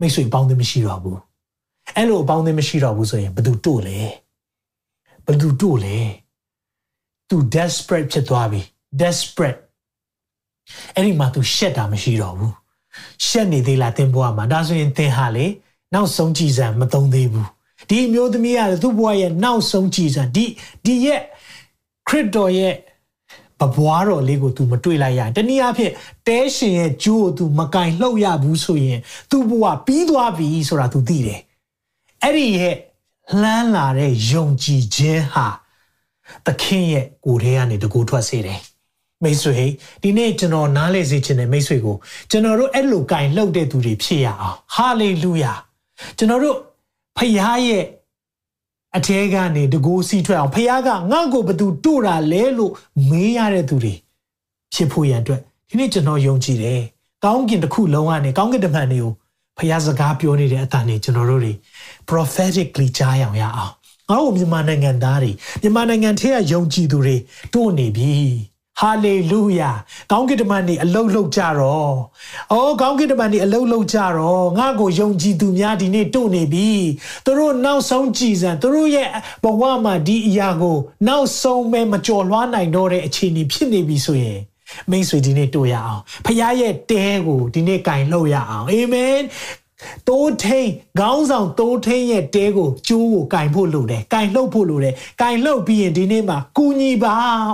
[0.00, 1.18] မိတ်ဆွေပေါင်းသင်းမရှိတော့ဘူး။
[1.96, 3.98] အဲ့လိုအပေါင်းသင်းမရှိတော့ဘူးဆိုရင်ဘယ်သူတို့လဲ။
[5.26, 5.96] ဘယ်သူတို့လဲ။
[7.29, 8.61] तू desperate ဖြစ်သွားပြီ
[9.01, 9.59] desperate
[10.95, 12.53] အဲ့ဒီမှာ तू ရှက်တာမရှိတော့ဘူး
[13.25, 15.45] ရှက်နေသေးလားသင်ဘဝမှာဒါဆိုရင်သင်ဟာလေ
[15.93, 17.47] နောက်ဆုံးကြည်စံမသုံးသေးဘူး
[17.89, 20.45] ဒီအမျိုးသမီးကသူ့ဘဝရဲ့နောက်ဆုံးကြည်စံဒီ
[20.85, 21.21] ဒီရဲ့
[22.07, 22.75] ခရစ်တော်ရဲ့
[23.59, 25.93] ဘဘွားတော်လေးကို तू မတွေ့လိုက်ရရင်တနည်းအားဖြင့်
[26.27, 28.99] တဲရှင်ရဲ့ဂျိုးကို तू မကင်လှုပ်ရဘူးဆိုရင်
[29.29, 31.41] तू ဘဝပြီးသွားပြီဆိုတာ तू သိတယ်
[32.23, 32.75] အဲ့ဒီရဲ့
[33.41, 35.47] လှမ်းလာတဲ့ယုံကြည်ခြင်းဟာ
[36.46, 38.60] သခင်ရဲ့ကိုယ်ထဲကနေတကူထွက်စေတယ်
[39.24, 39.54] မိတ်ဆွေ
[40.02, 41.96] ဒီနေ့ကျွန်တော်နားလေစေချင်တဲ့မိတ်ဆွေကို
[42.30, 45.52] ကျွန်တော်တို့အဲ့လိုကင်လှုပ်တဲ့သူတွေဖြစ်ရအောင်ဟာလေလုယာ
[46.18, 46.56] ကျွန်တော်တို့
[47.16, 47.32] ဖခင်
[47.66, 47.84] ရဲ့
[48.96, 52.72] အထဲကနေတကူစီထွက်အောင်ဖခင်ကငါ့ကိုဘသူတို့တာလဲလို့
[53.10, 53.94] မေးရတဲ့သူတွေ
[54.74, 56.80] ဖြစ်ဖို့ရန်အတွက်ဒီနေ့ကျွန်တော်ယုံကြည်တယ်
[57.24, 59.12] ကောင်းကင်တစ်ခုလုံးကနေကောင်းကင်တမန်တွေကို
[59.58, 61.52] ဖခင်စကားပြောနေတဲ့အတန်တွေကျွန်တော်တို့တွေ
[62.08, 63.72] prophetically ကြားရအောင်ရအောင်
[64.10, 65.30] ငါ့ကိုမြန်မာနိုင်ငံသားတွေ
[65.62, 67.16] မြန်မာနိုင်ငံထဲကယုံကြည်သူတွေ
[67.54, 68.14] တို့နေပြီ
[68.80, 69.70] ဟာလေလုယာ
[70.10, 71.94] ကောင်းကင်တမန်တွေအလုတ်လုတ်ကြတော့
[72.52, 76.70] အော်ကောင်းကင်တမန်တွေအလုတ်လုတ်ကြတော့ငါ့ကိုယုံကြည်သူများဒီနေ့တို့နေပြီ
[77.24, 79.08] သူတို့နောက်ဆုံးကြည်စံသူတို့ရဲ့
[79.44, 80.78] ဘဝမှာဒီအရာကို
[81.08, 84.38] နောက်ဆုံးပဲမကြော်လွှားနိုင်တော့တဲ့အခြေအနေဖြစ်နေပြီဆိုရင်
[84.90, 89.18] မိတ်ဆွေဒီနေ့တွေ့ရအောင်ဖခင်ရဲ့တဲကိုဒီနေ့ကင်လှုပ်ရအောင်အာမင်
[90.08, 90.68] တိုးထိန်
[91.00, 97.12] ခေါင်းဆောင်တိုးထိန်ရဲ့တဲကိုကျိုးကိုကင်ဖို့လိုတယ်ကင်လှုပ်ဖို့လိုတယ်ကင်လှုပ်ပြီးရင်ဒီနေ့မှာကူညီပါ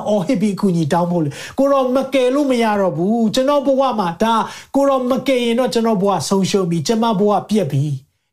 [0.08, 4.34] အော်ဟစ်ပြီးကူညီတောင်းဖို့လိုကိုတော့မကယ်လို့မရတော့ဘူးကျွန်တော်ဘဝမှာဒါ
[4.74, 7.84] ကိုတော့မကယ်ရင်တော့ကျွန်တော်ဘဝဆုံးရှုံးပြီကျွန်မဘဝပြက်ပြီ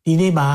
[0.05, 0.49] ဒီနေ့မှာ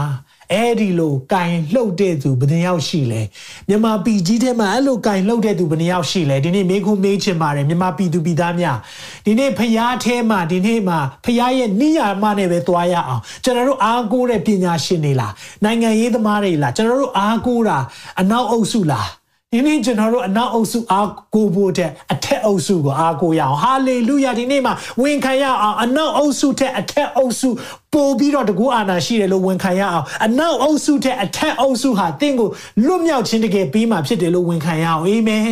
[0.53, 3.21] အဲ့ဒီလိုကင်လှုပ်တဲ့သူဘယ်နှယောက်ရှိလဲ
[3.69, 8.79] မြန်မာပြည်ကြီးထဲမှာအဲ့လိုကင်လှုပ်တဲ့သူဘယ်နှယောက်ရှိလဲဒီနေ့မေးခွန်းမေးချင်ပါတယ်မြန်မာပြည်သူပြည်သားများ
[9.27, 15.33] ဒီနေ့ဖျားထဲမှာဒီနေ့မှာဖျားရဲ့နိယာမနဲ့ပဲသွားရအောင်ကျွန်တော်တို့အားကိုးတဲ့ပညာရှင်တွေလား
[15.65, 17.79] နိုင်ငံရေးသမားတွေလားကျွန်တော်တို့အားကိုးတာ
[18.21, 19.09] အနောက်အုပ်စုလား
[19.53, 27.49] ဒီနေ့ကျွန်တော်တို့အနောက်အုပ်စုအားကိုဖို့တဲ့အထက်အုပ်စုကိုအားကိုရအောင်ဟာလေလုယာဒီနေ့မှာဝန်ခံရအောင်အနောက်အုပ်စုတဲ့အထက်အုပ်စု
[27.93, 32.49] ပို့ပြီးတော့တကူအာနာရှိတယ်လို့ဝန်ခံရအောင်အနောက်အုပ်စုတဲ့အထက်အုပ်စုဟာတင့်ကို
[32.87, 35.47] လွတ်မြောက်ခြင်းတကယ်ပြီးမှဖြစ်တယ်လို့ဝန်ခံရအောင်အာမင်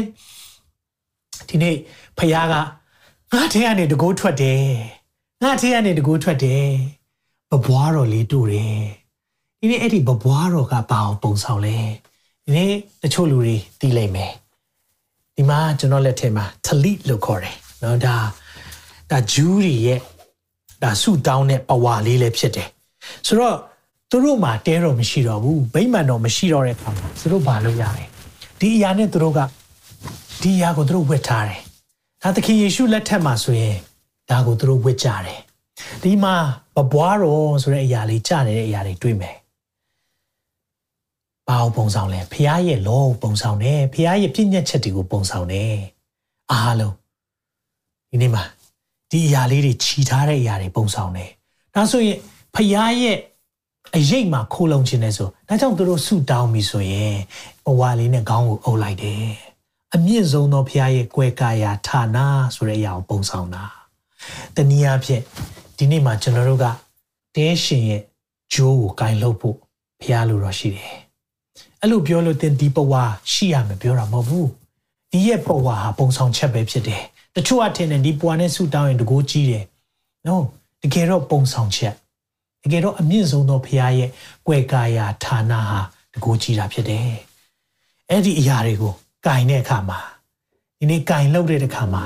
[1.48, 1.76] ဒီနေ့
[2.18, 2.54] ဖခင်က
[3.32, 4.64] ငါထဲကနေတကူထွက်တယ်
[5.42, 6.68] ငါထဲကနေတကူထွက်တယ်
[7.50, 8.78] ဘဘွားတော်လေးတို့တယ်
[9.60, 11.78] ဒီနေ့အဲ့ဒီဘဘွားတော်ကဘာအောင်ပုံဆောင်လဲ
[12.44, 12.72] ဒီနေ့
[13.02, 14.32] တချို့လူတွေသိလိမ့်မယ်
[15.36, 18.16] ဒီမှာကျွန်တော်လက်ထက်မှာ talit လို့ခေါ်တယ်နော်ဒါ
[19.10, 20.00] ဒါဂျူးတွေရဲ့
[20.82, 22.68] ဒါဆူတောင်းတဲ့ပဝါလေးလည်းဖြစ်တယ်
[23.26, 23.56] ဆိုတော့
[24.10, 28.04] သူတို့မှာတဲတော့မရှိတော့ဘူးဗိမ္မာန်တော့မရှိတော့တဲ့အခါမှာသူတို့ဘာလုပ်ရလဲ
[28.60, 29.40] ဒီအရာနဲ့သူတို့က
[30.42, 31.60] ဒီအရာကိုသူတို့ဝတ်ထားတယ်
[32.22, 33.76] ဒါသခင်ယေရှုလက်ထက်မှာဆိုရင်
[34.30, 35.40] ဒါကိုသူတို့ဝတ်ကြတယ်
[36.02, 36.34] ဒီမှာ
[36.76, 39.36] ဘဘွားတော်ဆိုတဲ့အရာလေးကြားနေတဲ့အရာတွေတွေ့မယ်
[41.48, 45.74] ဘာကိုပုံဆောင်လဲဖះရဲ့လောကိုပုံဆောင်တယ်ဖះရဲ့ပြည့်ညက်ချက်တွေကိုပုံဆောင်တယ်
[46.52, 46.94] အားလုံး
[48.10, 48.44] ဒီနေ့မှာ
[49.10, 51.30] ဒီအရာလေးတွေခြီထားတဲ့အရာတွေပုံဆောင်တယ်
[51.74, 52.18] ဒါဆိုရင်
[52.54, 53.18] ဖះရဲ့
[53.96, 57.14] အရေးမှာခိုးလုံခြင်းနဲ့ဆိုဒါကြောင့်သူတို့ဆူတောင်းပြီဆိုရင်
[57.66, 59.26] ဘဝလေးနဲ့ခေါင်းကိုအုပ်လိုက်တယ်
[59.94, 62.16] အမြင့်ဆုံးသောဖះရဲ့ကွယ်ကာယာဌာန
[62.54, 63.64] ဆိုတဲ့အရာကိုပုံဆောင်တာ
[64.56, 65.22] တနည်းအားဖြင့်
[65.78, 66.66] ဒီနေ့မှာကျွန်တော်တို့က
[67.36, 68.02] တဲရှင်ရဲ့
[68.54, 69.56] ဂျိုးကိုဂိုင်လုပ်ဖို့
[70.00, 71.03] ဖះလိုတော့ရှိတယ်
[71.84, 74.48] အဲ့လိုပြောလို့တင်ဒီပဝါရှိရမယ်ပြောတာမဟုတ်ဘူး
[75.12, 77.02] ဒီရဲ့ပဝါဟာပုံဆောင်ချက်ပဲဖြစ်တယ်
[77.34, 79.64] တချို့အထင်နဲ့ဒီပွားနဲ့ဆူတောင်းရင်တကိုးကြီးတယ်
[80.26, 80.36] no
[80.82, 81.94] တကယ်တော့ပုံဆောင်ချက်
[82.62, 84.10] တကယ်တော့အမြင့်ဆုံးသောဖခင်ရဲ့
[84.46, 85.80] ကွယ်ကာယာဌာနဟာ
[86.14, 87.10] တကိုးကြီးတာဖြစ်တယ်
[88.10, 88.94] အဲ့ဒီအရာတွေကို
[89.26, 90.00] ကင်တဲ့အခါမှာ
[90.78, 92.04] ဒီနေ့ကင်လောက်တဲ့အခါမှာ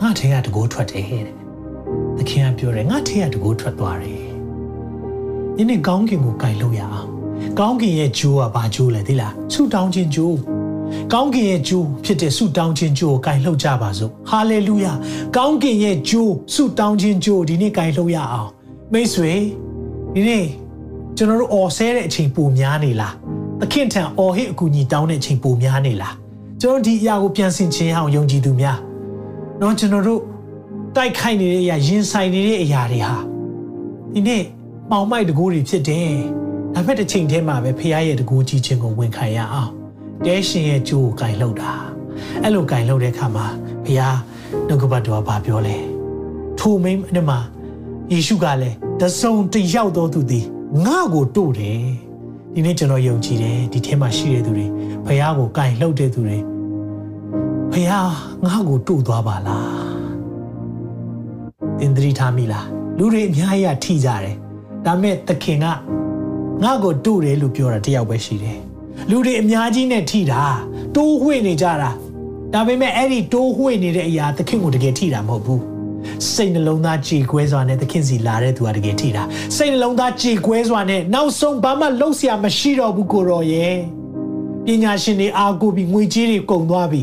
[0.00, 1.26] ငါထဲကတကိုးထွက်တယ်တဲ့
[2.18, 4.29] သခင်ကပြောတယ်ငါထဲကတကိုးထွက်သွားတယ်
[5.57, 7.07] ဒီနေ့ကောင်းကင်ကိုကင်လို့ရအောင်
[7.59, 10.37] ကောင်းကင်ရဲ့ဂျိုးကဘာဂျိုးလဲသိလားဆူတောင်းခြင်းဂျိုး
[11.13, 14.93] ကောင်းကင်ရဲ့ဂျိုးဖြစ်တဲ့ဆူတောင်းခြင်းဂျိုးကိုကင်လှုပ်ကြပါစို့ဟာလေလုယာ
[15.35, 18.49] ကောင်းကင်ရဲ့ဂျိုးဆူတောင်းခြင်းဂျိုးဒီနေ့ကင်လှုပ်ရအောင်
[18.93, 19.33] မိတ်ဆွေ
[20.13, 20.45] ဒီနေ့
[21.17, 23.13] ကျွန်တော်တို့အော်ဆဲတဲ့အချိန်ပိုများနေလား
[23.61, 26.13] သခင်ထံအော်ဟစ်အကူအညီတောင်းတဲ့အချိန်ပိုများနေလား
[26.61, 28.77] ကျွန်တော်ဒီအရာကိုပြန်ဆင်ခြင်းအောင်ယုံကြည်သူများ
[29.59, 30.21] เนาะကျွန်တော်တို့
[30.95, 33.17] တိုက်ခိုက်နေတဲ့အရာရင်ဆိုင်နေတဲ့အရာတွေဟာ
[34.13, 34.43] ဒီနေ့
[34.92, 36.10] မှောင်မိုက်တကူတွေဖြစ်တယ်။
[36.74, 39.70] ဒါပေမဲ့တစ်ချိန်တည်းမှာပဲဖခင်ရဲ့တကူကြီးခြင်းကိုဝန်ခံရအောင်။
[40.26, 41.72] တဲရှင်ရဲ့ကြိုးကိုကင်လှုပ်တာ။
[42.42, 43.46] အဲ့လိုကင်လှုပ်တဲ့အခါမှာ
[43.84, 44.16] ဖခင်
[44.68, 45.76] နှုတ်ကပတ်တော်ကပြောလဲ။
[46.58, 47.38] ထိုမိန်းနဲ့မှာ
[48.12, 50.44] ယေရှုကလည်းတစုံတယောက်သောသူသည်
[50.84, 51.80] ငါ့ကိုတို့တယ်။
[52.54, 54.66] ဒီနေ့ကျွန်တော်ယုံကြည်တယ်ဒီထဲမှာရှိတဲ့သူတွေ
[55.06, 56.38] ဖခင်ကိုကင်လှုပ်တဲ့သူတွေ
[57.72, 57.88] ဖခင်
[58.44, 59.90] ငါ့ကိုတို့သွားပါလား။
[61.78, 62.66] သင်သတိထားမိလား။
[62.98, 64.36] လူတွေအများကြီးကထိကြတယ်
[64.86, 65.66] ဒါမဲ့သခင်က
[66.62, 68.58] ငါ့ကိုတို့တယ်လို့ပြောတာတယောက်ပဲရှိတယ်
[69.10, 70.42] လူတွေအများကြီးနဲ့ထိတာ
[70.96, 71.90] တိုးဝှေ့နေကြတာ
[72.54, 75.62] ဒါပေမဲ့အဲ့ဒီတိုးဝှေ့နေတဲ့အရာသခင်ကိုတကယ်ထိတာမဟုတ်ဘူး
[76.32, 79.22] စိတ်နှလုံးသားကြေကွဲစွာနဲ့သခင်စီလာတဲ့သူကတကယ်ထိတာ
[79.56, 83.76] စိတ်နှလုံးသားကြေကွဲစွာနဲ့နောက်ဆုံးဘာမှလှုပ်ရှားမရှိတော့ဘူးကိုရောရဲ့
[84.66, 87.02] ပညာရှင်တွေအာကိုပြီးငွေကြေးတွေကုန်သွားပြီ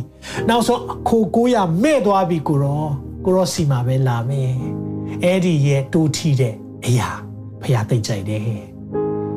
[0.49, 2.83] နောက်ဆုံးခိုကိုရမဲ့သွားပြီကိုရော
[3.25, 4.53] ကိုရောစီမှာပဲလာမယ်
[5.23, 6.53] အဲ့ဒီရဲ့တိုးထီတဲ့
[6.85, 7.26] အရာ
[7.63, 8.41] ဖះသိကြိုက်တယ်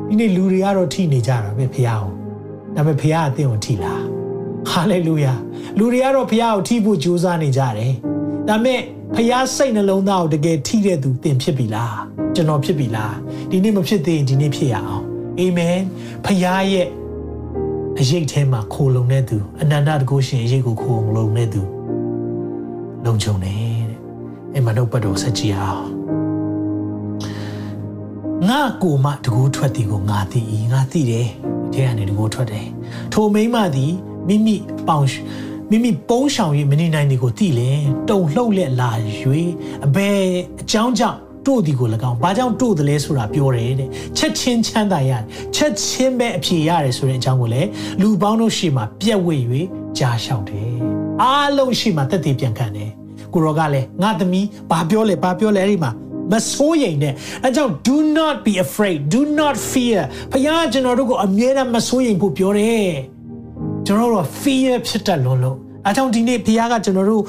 [0.07, 2.09] ဒီနေ့လူတွေကတော့ထိနေကြတာပဲဖះအောင်
[2.75, 4.01] ဒါပေမဲ့ဖះအသင်ကိုထိလား
[4.69, 5.33] ဟာလေလုယာ
[5.77, 7.93] လူတွေကတော့ဖះကိုထိဖို့ကြိုးစားနေကြတယ်
[8.47, 8.79] ဒါပေမဲ့
[9.15, 11.97] ဖះစိတ်နှလုံးသားကိုတကယ်ထိတဲ့သူသင်ဖြစ်ပြီလား
[12.35, 13.15] ကျွန်တော်ဖြစ်ပြီလား
[13.49, 15.03] ဒီနေ့မဖြစ်သေးရင်ဒီနေ့ဖြစ်ရအောင်
[15.39, 15.79] အာမင်
[16.25, 16.87] ဖះရဲ့
[17.99, 21.61] အရေးထဲမှာခိုလုံတဲ့သူအနန္တတကုရှင်အရေးကိုခိုလုံတဲ့သူ
[23.05, 23.81] လုံခြုံတယ်
[24.53, 25.90] အဲ့မှာနှုတ်ပတ်တော်ဆက်ကြည့်အောင်
[28.51, 30.41] ငါကိုမတကူထွက်သည်ကိုငါသိ၏
[30.73, 31.27] ငါသိတယ်
[31.73, 32.67] ဒီထဲကနေတကူထွက်တယ်
[33.13, 33.93] ထိုမိမသည်
[34.27, 34.55] မိမိ
[34.87, 35.05] ပေါင်
[35.71, 37.79] မိမိပုံးဆောင်၍မနေနိုင်သည်ကိုသိလင်
[38.09, 38.91] တုံလှုပ်လက်လာ၍
[39.85, 40.21] အဘယ်
[40.61, 45.23] အကြောင်းကြောင့်တို့ဒီကို၎င်းဘာကြောင့်တို့တယ်လဲဆိုတာပြောတယ်တဲ့ချက်ချင်းချမ်းသာရတယ်
[45.55, 47.69] ချက်ချင်းပဲအဖြေရတယ်ဆိုတဲ့အကြောင်းကိုလည်း
[48.01, 49.35] လူပေါင်းတို့ရှေ့မှာပြက်ဝဲ၍
[49.97, 50.71] ကြားလျှောက်တယ်
[51.21, 52.89] အားလုံးရှေ့မှာတက်တည်ပြန်ခံတယ်
[53.33, 55.91] ကိုရောကလည်းငါသမီးဘာပြောလဲဘာပြောလဲအဲ့ဒီမှာ
[56.31, 57.13] မစိုးရိမ်နဲ့
[57.43, 59.99] အဲကြောင့် do not be afraid do not fear
[60.31, 62.89] ဖခင်ကျွန်တော်တို့ကိုအမြဲတမ်းမစိုးရိမ်ဖို့ပြောတယ်
[63.85, 67.23] ကျွန်တော်တို့ fear ဖြစ်တတ်လွန်းလို့အဲကြောင့်ဒီနေ့ဖခင်ကကျွန်တော်တို့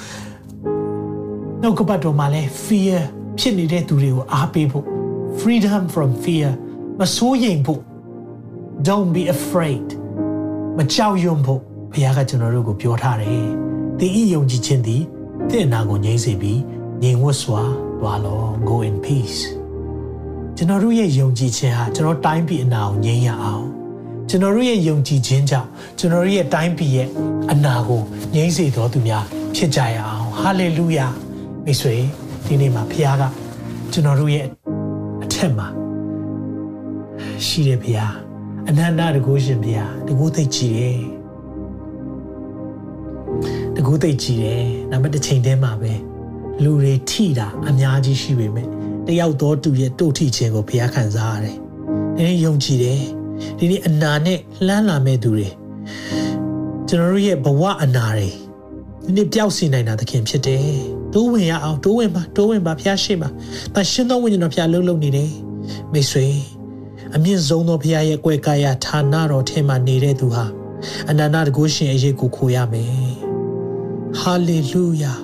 [1.63, 2.99] နှုတ်ကပတ်တော်မှာလဲ fear
[3.39, 4.87] ဖြစ်နေတဲ့သူတွေကိုအားပေးဖို့
[5.41, 6.49] freedom from fear
[7.01, 7.81] မစိုးရိမ်ဖို့
[8.87, 9.89] don't be afraid
[10.77, 11.61] မကြောက်ရွံ့ဖို့
[11.93, 13.47] ဘုရားကကျွန်တော်တို့ကိုပြောထားတယ်။
[13.99, 15.03] သင်ဤယုံကြည်ခြင်းသည်
[15.51, 16.61] တင့်အနာကိုငြိမ့်စေပြီး
[17.03, 17.63] ငြိမ်ဝတ်စွာ
[18.03, 19.41] သွားလော go in peace
[20.57, 23.65] ကျွန်တော်တို့ရဲ့ယုံကြည်ခြင်းဟာကျွန်တော်တိုင်းပြည်အနာကိုငြိမ်းရအောင်
[24.29, 27.09] ကျွန်တော်တို့ရဲ့ယုံကြည်ခြင်းကြောင့်ကျွန်တော်တို့ရဲ့တိုင်းပြည်ရဲ့
[27.53, 28.01] အနာကို
[28.35, 29.25] ငြိမ်းစေတော်သူများ
[29.57, 31.07] ဖြစ်ကြရအောင်ဟာလေလုယာ
[31.65, 31.95] မိတ်ဆွေ
[32.45, 33.23] ဒီနေ့မှာဖခင်က
[33.93, 34.45] ကျွန်တော်တို့ရဲ့
[35.23, 35.67] အထက်မှာ
[37.47, 38.13] ရှိတဲ့ဖခင်
[38.69, 40.99] အနန္တတကုရှင်ဖခင်တကုသိတ်ကြည်တယ်
[43.77, 45.93] တကူသိတ်ကြည့်တယ်ဒါပေမဲ့တစ်ချိန်တည်းမှာပဲ
[46.65, 48.67] လူတွေထိတာအများကြီးရှိပေမဲ့
[49.07, 51.57] တယောက်တော့သူရဲ့တို့ထိခြင်းကိုဘုရားခံစားရတယ်။
[52.17, 53.01] ဒီနေ့ယုံကြည်တယ်။
[53.59, 55.49] ဒီနေ့အနာနဲ့လှမ်းလာမဲ့သူတွေ
[56.89, 58.29] ကျွန်တော်တို့ရဲ့ဘဝအနာတွေ
[59.05, 60.67] ဒီနေ့ပျောက်စီနိုင်တာသခင်ဖြစ်တယ်။
[61.13, 63.29] တိုးဝင်ရအောင်တိုးဝင်ပါတိုးဝင်ပါဘုရားရှိပါ။
[63.75, 65.31] ဒါရှင်သောဝိညာဉ်တော်ဘုရားလှုပ်လှုပ်နေတယ်။
[65.93, 66.27] မိတ်ဆွေ
[67.15, 70.45] အမြင့်ဆုံးသောဘုရားရဲ့ကွယ်ကာယဌာနတော်ထဲမှာနေတဲ့သူဟာ
[71.11, 73.13] အနန္တတကုရှင်အရေးကိုခိုးရမယ်။
[74.21, 75.15] ဟာလေလုယာ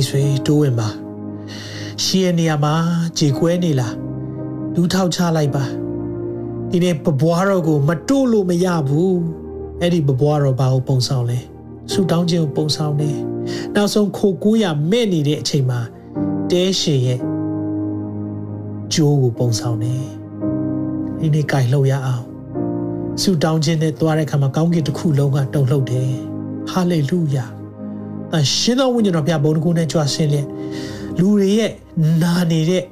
[0.00, 0.88] မိတ်ဆွေတိုးဝင်ပါ
[2.02, 2.74] ရှီရဲ့နေရာမှာ
[3.18, 3.94] ကြေကွဲနေလား
[4.74, 5.64] ဒူးထောက်ချလိုက်ပါ
[6.70, 9.18] ဒီနေ့ပပွားတော်ကိုမတို့လို့မရဘူး
[9.80, 11.38] အဲ့ဒီပပွားတော်ဘာကိုပုံဆောင်လဲ
[11.92, 13.16] ဆူတောင်းခြင်းကိုပုံဆောင်တယ်
[13.74, 15.80] နောက်ဆုံးခိုကိုးရမဲ့နေတဲ့အချိန်မှာ
[16.50, 17.20] တဲရှင်ရဲ့
[18.94, 20.04] ကြိုးကိုပုံဆောင်တယ်
[21.18, 22.24] ဒီနေ့ကြိုင်လှုပ်ရအောင်
[23.22, 26.10] ဆူတောင်းခြင်းနဲ့သွားတဲ့အခါမှာကောင်းကင်တစ်ခုလုံးကတုန်လှုပ်တယ်
[26.70, 27.46] ဟာလေလုယာ
[28.36, 30.46] အရှင်တော်ဝိညာဉ်တော်ဘုရားဘုန်းတော်ကိုနဲ့ကြွဆင်းလျက်
[31.18, 31.72] လူတွေရဲ့
[32.22, 32.84] နာနေတဲ့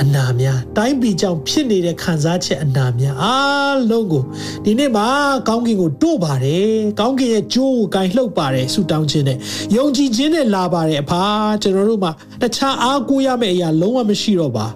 [0.00, 4.22] အနာများတိုင်းပြည်ကြောင့်ဖြစ်နေတဲ့ခံစားချက်အနာများအားလုံးကို
[4.64, 5.06] ဒီနေ့မှာ
[5.48, 6.70] ကောင်းကင်ကိုတို့ပါတယ်
[7.00, 9.38] ကောင်းကင်ရဲ့ကြိုးကိုကင်လှုပ်ပါတယ်ဆူတောင်းခြင်းနဲ့
[9.76, 11.22] ယုံကြည်ခြင်းနဲ့လာပါတယ်အဖာ
[11.62, 12.12] ကျွန်တော်တို့မှာ
[12.42, 14.66] တခြားအားကိုးရမယ့်အရာလုံးဝမရှိတော့ပါ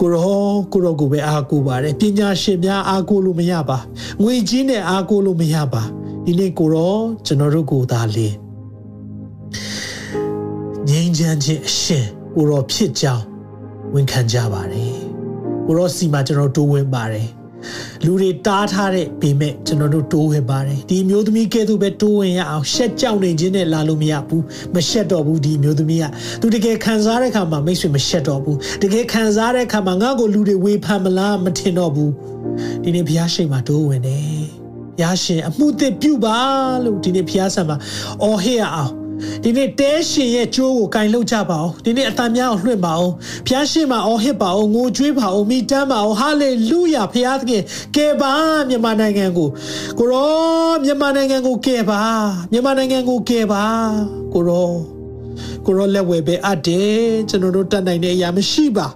[0.00, 3.78] ကိုရောကိုရောကိုပဲအားကိုးပါတယ်ပညာရှင်များအားကိုးလို့မရပါ
[4.22, 5.82] ငွေကြီးနဲ့အားကိုးလို့မရပါ
[6.24, 8.47] ဒီနေ့ကိုရောကျွန်တော်တို့ကိုသာလေငြိမ်း
[11.18, 13.24] ချမ်းခြင်းအရှင်ကိုရောဖြစ်ကြောင်း
[13.94, 14.94] ဝန်ခံကြပါတယ်
[15.66, 17.28] ကိုရောစီမှာကျွန်တော်တိုးဝင်ပါတယ်
[18.04, 24.44] လူတွေတားထားတဲ့ပေမဲ့ကျွန်တော်တို့တိုးဝင်ပါတယ်ဒီမျိုးသမီးကဲသူပဲတိုးဝင်ရအောင်ရှက်ကြောက်နေခြင်းနဲ့လာလို့မရဘူး
[24.74, 26.04] မရှက်တော့ဘူးဒီမျိုးသမီးက
[26.40, 32.12] သူတကယ်ခံစားတဲ့အခါမှာမိတ်ဆွေမရှက်တော့ဘူးတကယ်ခံစားတဲ့အခါမှာငါ့ကိုလူတွေဝေဖန်မလားမထင်တော့ဘူး
[32.82, 34.22] ဒီနေ့ဘုရားရှိခိုးတိုးဝင်တယ်
[34.96, 36.38] ဘုရားရှင်အမှုသစ်ပြုပါ
[36.84, 37.76] လို့ဒီနေ့ဘုရားဆံမှာ
[38.22, 38.92] အော်ဟစ်ရအောင်
[39.44, 43.12] ဒီနေ့တဲရှင်ရဲ့ကြိုးကိုကင်လှုပ်ကြပါအောင်ဒီနေ့အတန်များအောင်လွှင့်ပါအောင်
[43.46, 47.62] ဖျားရှင်မှာအော်ဟစ်ပါအောင်ငိုကြွေးပါအောင်မိတမ်းပါအောင်ဟာလေလုယာဖျားသခင်
[47.96, 48.32] ကယ်ပါ
[48.68, 49.48] မြန်မာနိုင်ငံကို
[49.98, 52.00] ကိုရောမြန်မာနိုင်ငံကိုကယ်ပါ
[52.52, 53.64] မြန်မာနိုင်ငံကိုကယ်ပါ
[54.34, 54.70] ကိုရော
[55.66, 58.86] ကိုရောလက်ဝဲပဲအပ်တယ်ကျွန်တော်တို့တတ်နိုင်တဲ့အရာမရှိပါ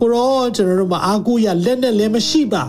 [0.00, 2.64] ကိုရောကျွန်တော်တို့မှာအာကိုရလက်နဲ့လည်းမရှိပါ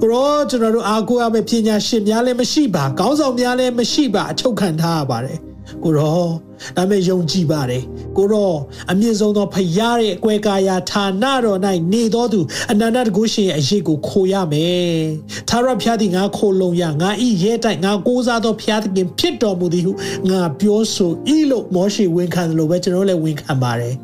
[0.00, 5.49] ကိုရောကျွန်တော်တို့အာကိုရပဲပညာရှင်များလည်းမရှိပါခေါင်းဆောင်များလည်းမရှိပါအချုပ်ခံထားရပါတယ်
[5.84, 6.28] ကိုရော
[6.76, 7.82] ဒါမဲ့ယုံကြည်ပါတယ်
[8.16, 8.52] ကိုရော
[8.90, 11.58] အမြင့်ဆုံးသောဖရားရဲ့အကွယ်ကာယာဌာနတော်၌
[11.92, 15.00] နေတော်သူအနန္တတကုရှင်ရဲ့အရေးကိုခိုရမယ်
[15.48, 19.92] သာရဖျားသည်ငါခိုလုံရငါဤရဲတိုက်ငါကိုးစားသောဖျားသခင်ဖြစ်တော်မူသည်ဟု
[20.30, 23.94] ငါပြောဆိုဤလို့မောရှိဝန်ခံတယ်လို့ပဲကျွန်တော်လည်းဝန်ခံပါတယ်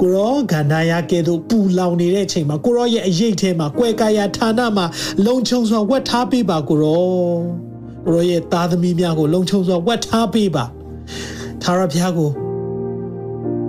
[0.00, 4.86] ကိုရောဂန္ဓာယာကဲ့သို့ပူလောင်နေတဲ့အချိန်မှာကိုရောရဲ့အရေးထဲမှာကွယ်ကာယာဌာနမှာ
[5.26, 7.04] လုံခြုံစွာဝတ်ထားပေးပါကိုရော
[8.06, 10.66] ကိုရောရဲ့သားသမီးများကိုလုံခြုံစွာဝတ်ထားပေးပါ
[11.62, 12.30] သာရဘုရားကို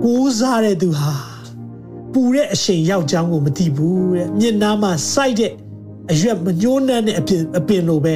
[0.02, 1.12] ကိုးစားတဲ့သူဟာ
[2.12, 5.52] ပူတဲ့အချိန်ရောက်ကြောင်းကိုမသိဘူးတဲ့မျက်နှာမှာစိုက်တဲ့
[6.12, 8.14] အရွက်မညှိုးနှံ့တဲ့အပင်အပင်လိုပဲ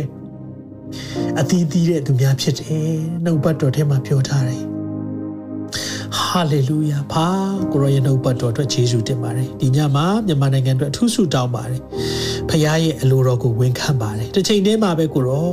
[1.41, 4.65] အသီးသီးတဲ့သူများဖြစ်တယ်နှုတ်ပတ်တော်ထဲမှာပြောထားတယ်
[6.19, 7.29] ဟာလေလုယာဖာ
[7.73, 11.81] ကိုရောရဲ့နှုတ်ပတ်တော်အတွက်ယေရှုတင်ပါတယ်ဒီညမှာမြန်မာနိုင်ငံအတွက်အထူးဆုတောင်းပါတယ်
[12.49, 15.49] ဖခင်ရဲ့အလိုတော်ကိုဝန်ခံပါတယ်တစ်ချိန်တည်းမှာပဲကိုရော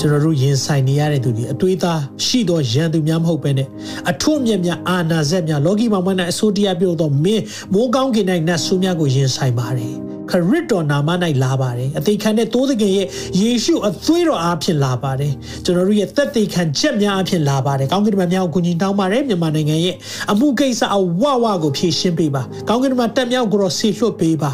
[0.00, 3.68] ကျွန်တော်တို့ရင်ဆိုင်နေရတဲ့သူတွေအတွေးသားရှိသောရန်သူများမဟုတ်ပဲနဲ့
[4.10, 9.94] အထွတ်မြတ်များအာနာဇက်များလောကီမှာမနဲ့အဆိုတရားပြုသောမင်းမိုးကောင်းကင်၌နတ်ဆိုးများကိုရင်ဆိုင်ပါတယ်
[10.30, 11.08] ခရစ်တော်နာမ၌
[11.44, 13.06] လာပါတယ်အသေးခံတဲ့သိုးသခင်ရဲ့
[13.40, 15.32] ယေရှုအသွေးတော်အားဖြင့်လာပါတယ်
[15.64, 19.96] ကျွန်တော်တို့ရဲ့သက်သေခံချက်များအားဖြင့်လာပါတယ်ကောင်းကင်ဘုရားများကိုကူညီတောင်းပါတယ်မြန်မာနိုင်ငံရဲ့
[20.32, 24.52] အမှုကိစ္စအဝဝကိုဖြည့်ရှင်းပေးပါကောင်းကင်ဘုရားတက်မြောက်ကိုတော့ဆေလွှတ်ပေးပါ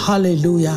[0.00, 0.76] ဟာလေလုယာ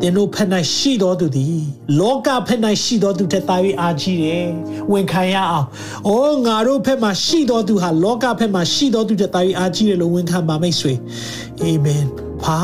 [0.00, 1.60] သင်တို့ဖက်၌ရှိတော်သူသည်
[2.00, 4.46] လောကဖက်၌ရှိတော်သူထက်သာ၍အားကြီးတယ်
[4.92, 5.66] ဝန်ခံရအောင်။
[6.06, 10.92] အိုးငါတို့ဖက်မှာရှိတော်သူဟာလောကဖက်မှာရှိတော်သူထက်သာ၍အားကြီးတယ်လို့ဝန်ခံပါမိတ်ဆွေ။
[11.62, 12.04] အာမင်။
[12.42, 12.58] ဖာ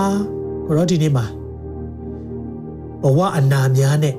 [0.76, 1.24] ရောဒီနေ့မှာ
[3.03, 4.14] ဘဝအနာများနဲ့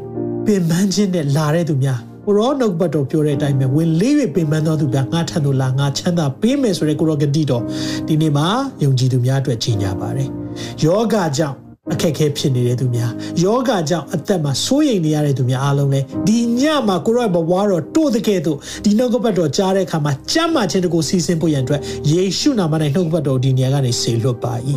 [0.45, 7.63] ပင်ပန်းခြင်းနဲ့လာတဲ့သူများကိုရောနှုတ်ပတ်တော်ပြောတဲ့အတိုင်းပဲဝင်လေး၍ပင်ပန်းတော်သူများငါထံသို့လာငါချမ်းသာပေးမယ်ဆိုတဲ့ကိုရောဂတိတော်
[8.07, 8.47] ဒီနေ့မှာ
[8.84, 10.30] ယုံကြည်သူများအတွက်ကြီးညာပါတယ်။
[10.84, 13.12] ယောဂကြောင့် အခက်အခဲဖြစ်နေတဲ့သူများ
[13.44, 21.82] ယောဂကြောင့်အသက်မှာစိုးရိမ်နေရတဲ့သူများအားလုံးလဲဒီညမှာကိုရောဘဝတော်တို့တဲ့ကဲ့သို့ဒီနှုတ်ကပတ်တော်ကြားတဲ့အခါမှာကြမ်းမာခြင်းတကိုစီစဉ်ဖို့ရန်အတွက်
[22.12, 24.54] ယေရှုနာမ၌နှုတ်ကပတ်တော်ဒီနေရာကနေဆေလွတ်ပါ၏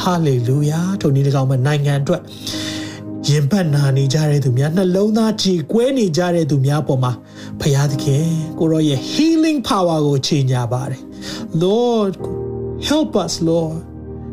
[0.00, 2.22] ဟာလေလုယာထိုနည်း၎င်းမှာနိုင်ငံအတွက်
[3.28, 7.12] ရင်ပတ်နာနေကြတဲ့သူများနှလုံးသားကြည်ကွဲနေကြတဲ့သူများပေါ်မှာ
[7.60, 8.26] ဖရာသခင်
[8.58, 11.00] ကိုရောရဲ့ healing power ကိုခြေညာပါတယ်
[11.62, 12.12] Lord
[12.88, 13.91] help us Lord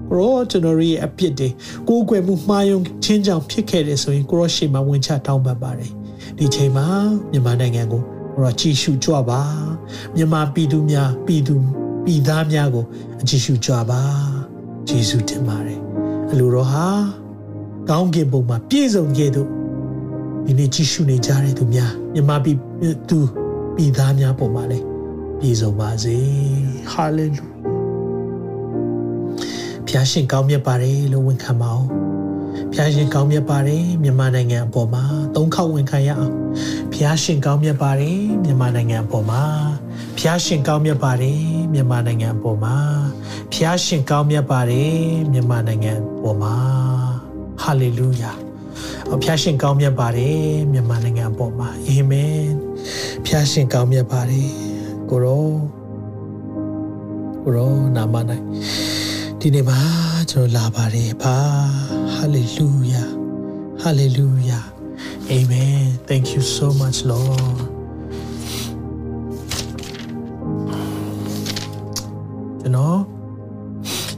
[0.10, 1.50] ကိုရောကျွန်တော်ရဲ့အပြစ်တွေ
[1.88, 5.92] ကိုးကွယ်မှုမှားယွင်းချင်းကြောင့်ဖြစ်ခဲ့တယ်ဆိုရင်ကိုရောရှေ့မှာဝင်ချတောင်းပန်ပါတယ်
[6.38, 6.86] ဒီချိန်မှာ
[7.32, 8.02] မြန်မာနိုင်ငံကို
[8.34, 9.42] ကိုရောကြည်ရှုကြွပါ
[10.16, 11.56] မြန်မာပြည်သူများပြည်သူ
[12.06, 12.86] ပြည်သားများကို
[13.22, 14.02] အကြည်ရှုကြွပါ
[14.88, 15.80] ယေရှုတင်ပါတယ်
[16.32, 16.88] အလိုတော်ဟာ
[17.90, 19.44] ကောင်းကင်ဘုံမှာပြည့်စုံခဲ့သူ
[20.46, 22.58] ဒီနေ့ကြည်ရှုနေကြတဲ့သူများမြန်မာပြည်
[23.10, 23.20] သူ
[23.76, 24.86] ပြည်သားများပေါ်မှာလည်း
[25.40, 26.16] ပြည့်စုံပါစေ
[26.92, 27.49] ဟာလေလု
[29.92, 31.88] ဖျားရှင်ကောင်းမြတ်ပါတယ်လို့ဝန်ခံပါအောင်
[32.74, 35.04] ဖျားရှင်ကောင်းမြတ်ပါတယ်မြန်မာနိုင်ငံအပေါ်မှာ
[35.36, 36.36] သုံးခေါက်ဝန်ခံရအောင်
[36.94, 39.44] ဖျားရှင်ကောင်းမြတ်ပါတယ်မြန်မာနိုင်ငံအပေါ်မှာ
[40.18, 41.42] ဖျားရှင်ကောင်းမြတ်ပါတယ်
[41.74, 42.76] မြန်မာနိုင်ငံအပေါ်မှာ
[43.54, 44.98] ဖျားရှင်ကောင်းမြတ်ပါတယ်
[45.32, 46.56] မြန်မာနိုင်ငံအပေါ်မှာ
[47.62, 48.32] ဟာလေလုယာ
[49.14, 50.40] အဖျားရှင်ကောင်းမြတ်ပါတယ်
[50.72, 52.46] မြန်မာနိုင်ငံအပေါ်မှာအာမင်
[53.26, 54.50] ဖျားရှင်ကောင်းမြတ်ပါတယ်
[55.10, 55.46] ကိုရော
[57.44, 58.16] ကိုရောနာမ၌
[59.44, 59.80] ဒီနေ့မှာ
[60.32, 61.38] ကျွန်တော်လာပါတယ်ပါ
[62.16, 63.04] ဟာလေလုယာ
[63.82, 64.60] ဟာလေလုယာ
[65.32, 67.60] amen thank you so much lord
[72.60, 73.00] ကျွန်တော်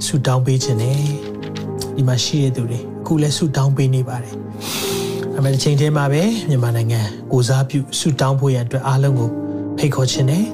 [0.06, 1.02] ဆူတောင်းပေးခြင်းနဲ့
[1.96, 4.36] ဒီမှာရှိတဲ့သူတွေအခုလည်းဆူတောင်းပေးနေပါတယ်။
[5.38, 7.02] အမေတစ်ချိန်တည်းမှာပဲမြန်မာနိုင်ငံ
[7.32, 9.30] ကိုစားပြုဆူတောင်းဖို့ရန်အတွက်အားလုံးကို
[9.78, 10.46] ဖိတ်ခေါ်ခြင်းနဲ့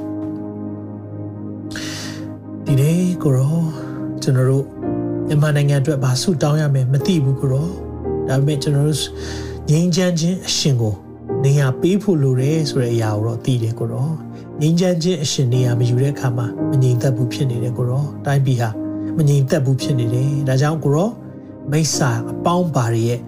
[2.65, 3.66] ဒီနေ့ကိုရော
[4.27, 4.65] ကျွန်တော်တို့
[5.27, 7.67] မြန်မာနိုင်ငံအတွက်ဘာဆုတောင်းရမယ်မသိဘူးကိုရော
[8.27, 9.01] ဒါပေမဲ့ကျွန်တော်တို့
[9.69, 10.95] ငြိမ်းချမ်းခြင်းအရှင်ကို
[11.43, 14.09] နေရာပေးဖို့လိုတယ်ဆိုတဲ့အရာကိုတော့သိတယ်ကိုရော
[14.61, 18.69] ငြိမ်းချမ်းခြင်းအရှင်နေရာမယူတဲ့အခါမှာမငြိမ်သက်ဘူးဖြစ်နေတယ်ကိုရောတိုင်းပြည်ဟာ
[19.17, 21.09] မငြိမ်သက်ဘူးဖြစ်နေတယ်ဒါကြောင့်ကိုရော
[21.71, 23.19] မိစ္ဆာအပေါင်းပါရဲ့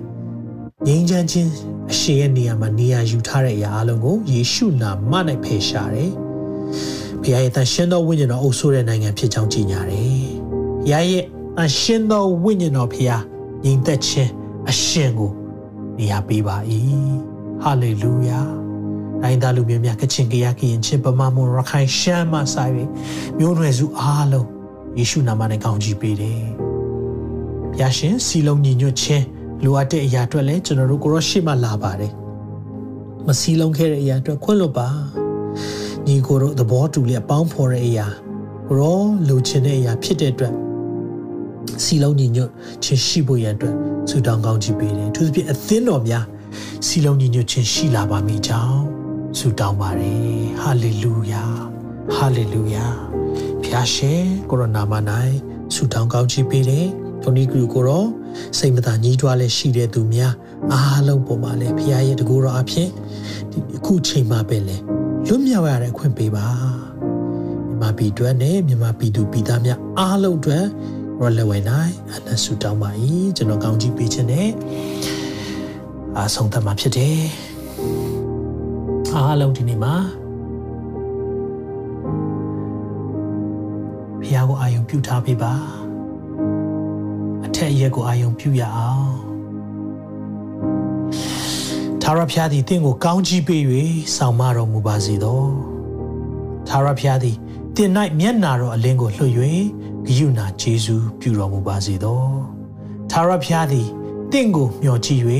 [0.87, 1.51] ငြိမ်းချမ်းခြင်း
[1.91, 6.11] အရှင်ရဲ့နေရာမှာနေရာယူထားတဲ့အရာအလုံးကိုယေရှုနာမ၌ဖယ်ရှားတယ်
[7.21, 10.28] ဘုရားရဲ့တန်ရှင်းသောဝိညာဉ်တော်အုပ်ဆိုးတဲ့နိုင်ငံဖြစ်ကြောင်းကြီးညာတယ်
[10.85, 11.23] ဘုရားရဲ့
[11.61, 13.21] အရှင်သောဝိညာဉ်တော်ဖျား
[13.63, 14.31] ညီသက်ခြင်း
[14.69, 15.31] အရှင်ကို
[15.97, 16.55] နေရာပေးပါ၏
[17.61, 18.39] ဟာလေလုယာ
[19.21, 22.89] တိုင်းသားလူမျိုးများကချင်ကရကရင်ချင်းပမမွန်ရခိုင်ရှမ်းမဆိုင်ပြီး
[23.37, 24.47] မျိုးနွယ်စုအားလုံး
[24.97, 26.41] ယေရှုနာမနဲ့ကောင်းချီးပေးတယ်။
[27.71, 29.25] ဘုရားရှင်စီလုံးညီညွတ်ခြင်း
[29.63, 32.11] လိုအပ်တဲ့အရာအတွက်လည်းကျွန်တော်တို့ကိုရောရှိမှလာပါတယ်။
[33.27, 34.87] မစီလုံးခဲ့တဲ့အရာအတွက်ခွင့်လွတ်ပါ။
[36.07, 38.07] ညီကိုတို့သဘောတူလျက်ပေါင်းဖော်တဲ့အရာ
[38.67, 40.53] ကိုရောလိုချင်တဲ့အရာဖြစ်တဲ့အတွက်
[41.83, 42.51] စီလုံးညီညွတ်
[42.83, 43.75] ခြင်းရှိဖို့ရန်အတွက်
[44.09, 46.25] ဆုတောင်းကောင်းချီးပေးတယ်။သူသဖြင့်အသင်းတော်များ
[46.87, 48.81] စီလုံးညီညွတ်ခြင်းရှိလာပါမိကြောင်း
[49.37, 50.19] ဆုတောင်းပါတယ်
[50.61, 51.43] ဟာလေလုယာ
[52.15, 52.85] ဟာလေလုယာ
[53.63, 54.93] ဖျားရှင်ကိုရိုနာမ၌
[55.75, 56.87] ဆုတောင်းကောင်းချီးပေးတယ်
[57.23, 58.05] ဒုန်ဒီဂရုကိုရော
[58.57, 60.33] စိတ်မသာညှိတွားလဲရှိတဲ့သူများ
[60.71, 62.89] အားလုံးပေါ်မှာလဲဖျားရဲ့တကူတော်အဖြစ်
[63.51, 64.77] ဒီအခုချိန်မှာပဲလဲ
[65.27, 66.47] လွတ်မြောက်ရတဲ့အခွင့်ပေးပါ
[67.67, 70.65] မြန်မာပြည်အတွက်နဲ့မြန်မာပြည်သူပြည်သားများအားလုံးအတွက်
[71.21, 72.89] ရောလက်ဝဲနိုင်အနဆုတောင်းပါ၏
[73.37, 74.49] ကျွန်တော်ကောင်းချီးပေးခြင်းနဲ့
[76.17, 77.21] အားဆုံးသတ်မှာဖြစ်တယ်
[79.13, 79.95] အားလုံးဒီနေ့မှာ
[84.21, 85.53] ဖះကိုအာယုံပြုထားပေးပါ
[87.45, 89.11] အထက်ရက်ကိုအာယုံပြုရအောင်
[92.01, 93.63] သာရဖျားသည်တင့်ကိုကောင်းကြီးပေး၍
[94.15, 95.43] ဆောင်မတော်မူပါစေသော
[96.67, 97.37] သာရဖျားသည်
[97.75, 99.33] တင်၌မျက်နာတော်အလင်းကိုလွှတ်၍
[100.05, 102.21] ဂယုဏကျေးဇူးပြုတော်မူပါစေသော
[103.11, 103.87] သာရဖျားသည်
[104.31, 105.23] တင့်ကိုမျှော်ကြည့်၍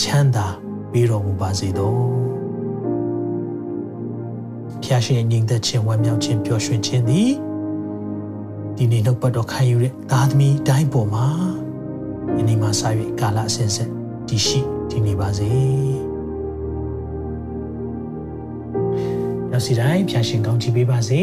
[0.00, 0.46] ချမ်းသာ
[0.92, 1.94] ပေးတော်မူပါစေသော
[4.82, 7.30] ဖျားရှင်ညီသက်ခြင်းဝမ်းမြောက်ခြင်းပျော်ရွှင်ခြင်းသည်
[8.76, 11.26] ဒီနေ့နှုတ်ပတ်တော်ခံယူတဲ့သားသမီးတိုင်းပေါ်မှာ
[12.36, 12.88] ဒီနေ့မှာစာ၍
[13.20, 13.90] ကာလအစဉ်ဆက်
[14.28, 15.50] တည်ရှိတည်နေပါစေ
[19.50, 21.22] နောက်စီတိုင်းဖျားရှင်ကောင်းချီးပေးပါစေ